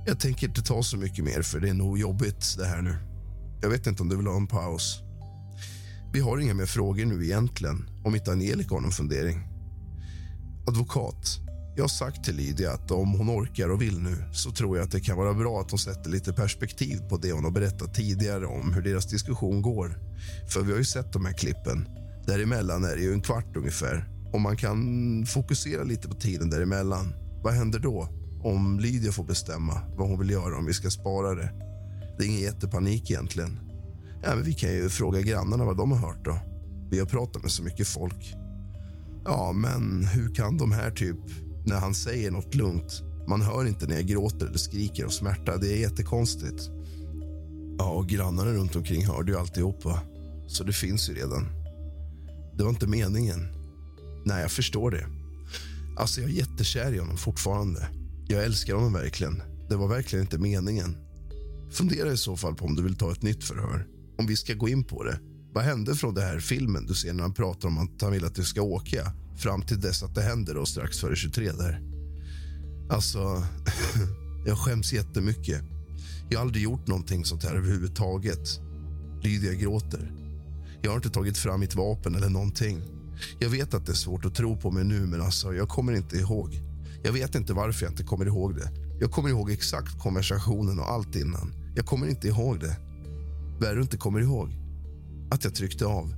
Jag 0.05 0.19
tänker 0.19 0.47
inte 0.47 0.61
ta 0.61 0.83
så 0.83 0.97
mycket 0.97 1.25
mer, 1.25 1.41
för 1.41 1.59
det 1.59 1.69
är 1.69 1.73
nog 1.73 1.99
jobbigt 1.99 2.55
det 2.57 2.65
här 2.65 2.81
nu. 2.81 2.95
Jag 3.61 3.69
vet 3.69 3.87
inte 3.87 4.03
om 4.03 4.09
du 4.09 4.17
vill 4.17 4.27
ha 4.27 4.35
en 4.35 4.47
paus. 4.47 4.99
Vi 6.13 6.19
har 6.19 6.37
inga 6.37 6.53
mer 6.53 6.65
frågor 6.65 7.05
nu 7.05 7.25
egentligen, 7.25 7.89
om 8.03 8.15
inte 8.15 8.31
Angelica 8.31 8.75
har 8.75 8.81
någon 8.81 8.91
fundering. 8.91 9.39
Advokat, 10.67 11.39
jag 11.75 11.83
har 11.83 11.89
sagt 11.89 12.23
till 12.23 12.35
Lydia 12.35 12.71
att 12.71 12.91
om 12.91 13.11
hon 13.11 13.29
orkar 13.29 13.69
och 13.69 13.81
vill 13.81 13.99
nu 13.99 14.23
så 14.33 14.51
tror 14.51 14.77
jag 14.77 14.83
att 14.83 14.91
det 14.91 14.99
kan 14.99 15.17
vara 15.17 15.33
bra 15.33 15.61
att 15.61 15.71
hon 15.71 15.79
sätter 15.79 16.09
lite 16.09 16.33
perspektiv 16.33 16.97
på 17.09 17.17
det 17.17 17.31
hon 17.31 17.43
har 17.43 17.51
berättat 17.51 17.93
tidigare 17.93 18.45
om 18.45 18.73
hur 18.73 18.81
deras 18.81 19.05
diskussion 19.05 19.61
går. 19.61 19.99
För 20.49 20.61
vi 20.61 20.71
har 20.71 20.79
ju 20.79 20.85
sett 20.85 21.13
de 21.13 21.25
här 21.25 21.33
klippen. 21.33 21.87
Däremellan 22.27 22.83
är 22.83 22.95
det 22.95 23.01
ju 23.01 23.13
en 23.13 23.21
kvart 23.21 23.57
ungefär. 23.57 24.09
och 24.33 24.41
man 24.41 24.57
kan 24.57 25.25
fokusera 25.25 25.83
lite 25.83 26.07
på 26.07 26.15
tiden 26.15 26.49
däremellan, 26.49 27.13
vad 27.43 27.53
händer 27.53 27.79
då? 27.79 28.07
Om 28.43 28.79
Lydia 28.79 29.11
får 29.11 29.23
bestämma 29.23 29.81
vad 29.97 30.07
hon 30.09 30.19
vill 30.19 30.29
göra 30.29 30.57
om 30.57 30.65
vi 30.65 30.73
ska 30.73 30.89
spara 30.89 31.35
det. 31.35 31.51
Det 32.17 32.23
är 32.23 32.27
ingen 32.27 32.41
jättepanik 32.41 33.11
egentligen. 33.11 33.59
Ja, 34.23 34.35
men 34.35 34.43
vi 34.43 34.53
kan 34.53 34.69
ju 34.69 34.89
fråga 34.89 35.21
grannarna 35.21 35.65
vad 35.65 35.77
de 35.77 35.91
har 35.91 35.99
hört 35.99 36.25
då. 36.25 36.37
Vi 36.91 36.99
har 36.99 37.05
pratat 37.05 37.41
med 37.41 37.51
så 37.51 37.63
mycket 37.63 37.87
folk. 37.87 38.35
Ja, 39.25 39.51
men 39.51 40.05
hur 40.05 40.35
kan 40.35 40.57
de 40.57 40.71
här 40.71 40.91
typ, 40.91 41.19
när 41.65 41.79
han 41.79 41.93
säger 41.93 42.31
nåt 42.31 42.55
lugnt, 42.55 43.01
man 43.27 43.41
hör 43.41 43.67
inte 43.67 43.87
när 43.87 43.95
jag 43.95 44.05
gråter 44.05 44.45
eller 44.45 44.57
skriker 44.57 45.05
av 45.05 45.09
smärta. 45.09 45.57
Det 45.57 45.73
är 45.73 45.77
jättekonstigt. 45.77 46.69
Ja, 47.77 47.89
och 47.89 48.09
grannarna 48.09 48.51
runt 48.51 48.75
omkring 48.75 49.05
hörde 49.05 49.31
ju 49.31 49.37
alltihopa. 49.37 49.99
Så 50.47 50.63
det 50.63 50.73
finns 50.73 51.09
ju 51.09 51.13
redan. 51.13 51.47
Det 52.57 52.63
var 52.63 52.69
inte 52.69 52.87
meningen. 52.87 53.47
Nej, 54.25 54.41
jag 54.41 54.51
förstår 54.51 54.91
det. 54.91 55.22
Alltså, 55.95 56.21
jag 56.21 56.29
är 56.29 56.33
jättekär 56.33 56.93
i 56.93 56.97
honom 56.97 57.17
fortfarande. 57.17 57.89
Jag 58.27 58.43
älskar 58.43 58.75
honom 58.75 58.93
verkligen. 58.93 59.43
Det 59.69 59.75
var 59.75 59.87
verkligen 59.87 60.25
inte 60.25 60.37
meningen. 60.37 60.97
Fundera 61.71 62.11
i 62.11 62.17
så 62.17 62.37
fall 62.37 62.55
på 62.55 62.65
om 62.65 62.75
du 62.75 62.83
vill 62.83 62.95
ta 62.95 63.11
ett 63.11 63.21
nytt 63.21 63.43
förhör. 63.43 63.87
Om 64.17 64.27
vi 64.27 64.35
ska 64.35 64.53
gå 64.53 64.69
in 64.69 64.83
på 64.83 65.03
det. 65.03 65.19
Vad 65.53 65.63
hände 65.63 65.95
från 65.95 66.13
den 66.13 66.23
här 66.23 66.39
filmen 66.39 66.85
du 66.85 66.93
ser 66.93 67.13
när 67.13 67.21
han 67.21 67.33
pratar 67.33 67.67
om 67.67 67.77
att 67.77 68.01
han 68.01 68.11
vill 68.11 68.25
att 68.25 68.35
du 68.35 68.43
ska 68.43 68.61
åka 68.61 69.11
fram 69.37 69.61
till 69.61 69.81
dess 69.81 70.03
att 70.03 70.15
det 70.15 70.21
händer 70.21 70.53
då 70.55 70.65
strax 70.65 70.99
före 70.99 71.15
23 71.15 71.51
där? 71.51 71.81
Alltså, 72.89 73.19
jag 74.45 74.57
skäms 74.57 74.93
jättemycket. 74.93 75.61
Jag 76.29 76.39
har 76.39 76.45
aldrig 76.45 76.63
gjort 76.63 76.87
någonting 76.87 77.25
sånt 77.25 77.43
här 77.43 77.55
överhuvudtaget. 77.55 78.59
Lydia 79.23 79.53
gråter. 79.53 80.11
Jag 80.81 80.91
har 80.91 80.95
inte 80.95 81.09
tagit 81.09 81.37
fram 81.37 81.59
mitt 81.59 81.75
vapen 81.75 82.15
eller 82.15 82.29
någonting. 82.29 82.81
Jag 83.39 83.49
vet 83.49 83.73
att 83.73 83.85
det 83.85 83.91
är 83.91 83.95
svårt 83.95 84.25
att 84.25 84.35
tro 84.35 84.57
på 84.57 84.71
mig 84.71 84.83
nu, 84.83 84.99
men 84.99 85.21
alltså, 85.21 85.53
jag 85.53 85.69
kommer 85.69 85.93
inte 85.93 86.17
ihåg. 86.17 86.59
Jag 87.03 87.13
vet 87.13 87.35
inte 87.35 87.53
varför 87.53 87.85
jag 87.85 87.91
inte 87.91 88.03
kommer 88.03 88.25
ihåg 88.25 88.55
det. 88.55 88.69
Jag 88.99 89.11
kommer 89.11 89.29
ihåg 89.29 89.51
exakt 89.51 89.99
konversationen 89.99 90.79
och 90.79 90.91
allt 90.91 91.15
innan. 91.15 91.53
Jag 91.75 91.85
kommer 91.85 92.07
inte 92.07 92.27
ihåg 92.27 92.59
det. 92.59 92.77
Vad 93.59 93.69
är 93.69 93.75
du 93.75 93.81
inte 93.81 93.97
kommer 93.97 94.19
ihåg? 94.19 94.49
Att 95.31 95.43
jag 95.43 95.55
tryckte 95.55 95.85
av. 95.85 96.15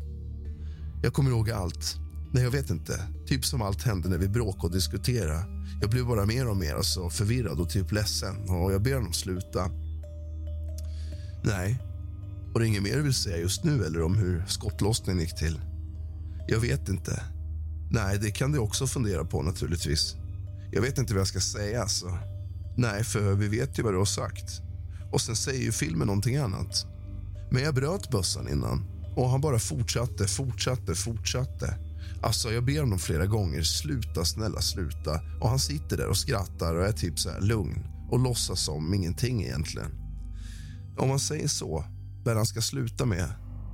Jag 1.04 1.14
kommer 1.14 1.32
ihåg 1.32 1.52
allt. 1.52 1.96
Nej, 2.34 2.44
jag 2.44 2.52
vet 2.52 2.70
inte. 2.70 3.00
Typ 3.28 3.46
som 3.46 3.62
allt 3.62 3.84
hände 3.84 4.10
när 4.10 4.18
vi 4.18 4.28
bråkade 4.28 4.68
och 4.68 4.72
diskuterade. 4.72 5.46
Jag 5.82 5.90
blev 5.90 6.06
bara 6.06 6.26
mer 6.26 6.48
och 6.48 6.58
mer 6.58 6.76
alltså, 6.76 7.10
förvirrad 7.10 7.60
och 7.60 7.70
typ 7.70 7.92
ledsen 7.92 8.50
och 8.50 8.74
jag 8.74 8.82
ber 8.82 8.94
honom 8.94 9.14
sluta. 9.14 9.70
Nej. 11.44 11.80
Och 12.54 12.60
det 12.60 12.66
är 12.66 12.68
inget 12.68 12.84
mer 12.84 12.96
du 12.96 13.02
vill 13.02 13.14
säga 13.14 13.38
just 13.38 13.64
nu 13.64 13.86
eller 13.86 14.02
om 14.02 14.18
hur 14.18 14.44
skottlossningen 14.48 15.22
gick 15.22 15.36
till? 15.36 15.60
Jag 16.48 16.60
vet 16.60 16.90
inte. 16.90 17.24
Nej, 17.92 18.20
det 18.20 18.32
kan 18.32 18.52
du 18.52 18.60
också 18.60 18.88
fundera 18.88 19.26
på 19.26 19.42
naturligtvis. 19.42 20.16
Jag 20.72 20.82
vet 20.82 20.98
inte 20.98 21.14
vad 21.14 21.20
jag 21.20 21.28
ska 21.28 21.40
säga 21.40 21.82
alltså. 21.82 22.18
Nej, 22.78 23.04
för 23.04 23.34
vi 23.34 23.48
vet 23.48 23.80
ju 23.80 23.84
vad 23.84 23.94
du 23.94 23.98
har 23.98 24.06
sagt. 24.06 24.62
Och 25.12 25.22
sen 25.22 25.36
säger 25.36 25.64
ju 25.64 25.72
filmen 25.72 26.08
någonting 26.08 26.38
annat. 26.38 26.86
Men 27.52 27.64
jag 27.64 27.76
bröt 27.76 28.12
bössan 28.12 28.50
innan 28.50 28.86
och 29.16 29.30
han 29.30 29.42
bara 29.42 29.60
fortsatte, 29.60 30.28
fortsatte, 30.28 30.96
fortsatte. 30.96 31.78
Alltså, 32.22 32.52
jag 32.52 32.66
ber 32.66 32.80
honom 32.80 33.00
flera 33.00 33.26
gånger, 33.26 33.62
sluta, 33.62 34.26
snälla, 34.26 34.62
sluta. 34.62 35.20
Och 35.42 35.50
han 35.50 35.60
sitter 35.60 35.98
där 35.98 36.08
och 36.08 36.18
skrattar 36.18 36.76
och 36.76 36.86
är 36.86 36.92
typ 36.92 37.20
så 37.20 37.30
här 37.30 37.42
lugn 37.42 37.88
och 38.12 38.20
låtsas 38.20 38.66
som 38.66 38.94
ingenting 38.94 39.44
egentligen. 39.44 39.92
Om 40.98 41.10
man 41.10 41.20
säger 41.20 41.48
så, 41.48 41.86
vad 42.26 42.36
han 42.36 42.46
ska 42.46 42.62
sluta 42.62 43.06
med, 43.06 43.30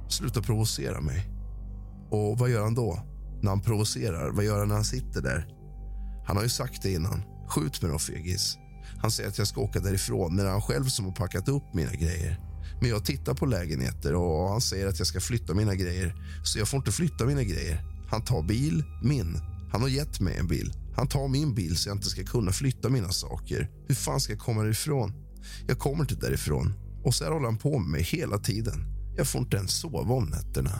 sluta 0.09 0.41
provocera 0.41 1.01
mig. 1.01 1.40
Och 2.11 2.39
vad 2.39 2.49
gör 2.49 2.63
han 2.63 2.75
då? 2.75 2.99
När 3.41 3.49
han 3.49 3.61
provocerar, 3.61 4.31
vad 4.31 4.45
gör 4.45 4.59
han 4.59 4.67
när 4.67 4.75
han 4.75 4.83
sitter 4.83 5.21
där? 5.21 5.47
Han 6.27 6.35
har 6.35 6.43
ju 6.43 6.49
sagt 6.49 6.81
det 6.81 6.91
innan. 6.91 7.23
Skjut 7.49 7.81
mig 7.81 7.91
då, 7.91 7.99
fegis. 7.99 8.57
Han 8.97 9.11
säger 9.11 9.29
att 9.29 9.37
jag 9.37 9.47
ska 9.47 9.61
åka 9.61 9.79
därifrån 9.79 10.35
när 10.35 10.43
det 10.43 10.49
är 10.49 10.53
han 10.53 10.61
själv 10.61 10.85
som 10.85 11.05
har 11.05 11.11
packat 11.11 11.47
upp 11.47 11.73
mina 11.73 11.91
grejer. 11.91 12.39
Men 12.81 12.89
jag 12.89 13.05
tittar 13.05 13.33
på 13.33 13.45
lägenheter 13.45 14.15
och 14.15 14.49
han 14.49 14.61
säger 14.61 14.87
att 14.87 14.99
jag 14.99 15.07
ska 15.07 15.19
flytta 15.19 15.53
mina 15.53 15.75
grejer. 15.75 16.15
Så 16.43 16.59
jag 16.59 16.67
får 16.67 16.77
inte 16.77 16.91
flytta 16.91 17.25
mina 17.25 17.43
grejer. 17.43 17.83
Han 18.09 18.23
tar 18.23 18.43
bil, 18.43 18.83
min. 19.03 19.37
Han 19.71 19.81
har 19.81 19.87
gett 19.87 20.19
mig 20.19 20.37
en 20.37 20.47
bil. 20.47 20.73
Han 20.95 21.07
tar 21.07 21.27
min 21.27 21.55
bil 21.55 21.77
så 21.77 21.89
jag 21.89 21.97
inte 21.97 22.09
ska 22.09 22.23
kunna 22.23 22.51
flytta 22.51 22.89
mina 22.89 23.11
saker. 23.11 23.69
Hur 23.87 23.95
fan 23.95 24.19
ska 24.19 24.33
jag 24.33 24.41
komma 24.41 24.63
därifrån? 24.63 25.13
Jag 25.67 25.79
kommer 25.79 26.03
inte 26.03 26.15
därifrån. 26.15 26.73
Och 27.03 27.15
så 27.15 27.23
här 27.23 27.31
håller 27.31 27.45
han 27.45 27.57
på 27.57 27.79
med 27.79 27.89
mig 27.89 28.03
hela 28.03 28.37
tiden. 28.37 28.85
Jag 29.17 29.27
får 29.27 29.41
inte 29.41 29.57
ens 29.57 29.71
sova 29.71 30.13
om 30.13 30.25
nätterna. 30.25 30.79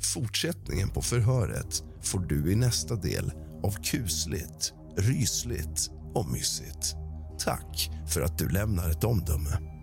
Fortsättningen 0.00 0.88
på 0.88 1.02
förhöret 1.02 1.82
får 2.02 2.18
du 2.20 2.52
i 2.52 2.54
nästa 2.54 2.94
del 2.94 3.32
av 3.62 3.70
kusligt, 3.82 4.72
rysligt 4.96 5.90
och 6.14 6.30
mysigt. 6.30 6.94
Tack 7.38 7.90
för 8.08 8.20
att 8.20 8.38
du 8.38 8.48
lämnar 8.48 8.90
ett 8.90 9.04
omdöme. 9.04 9.77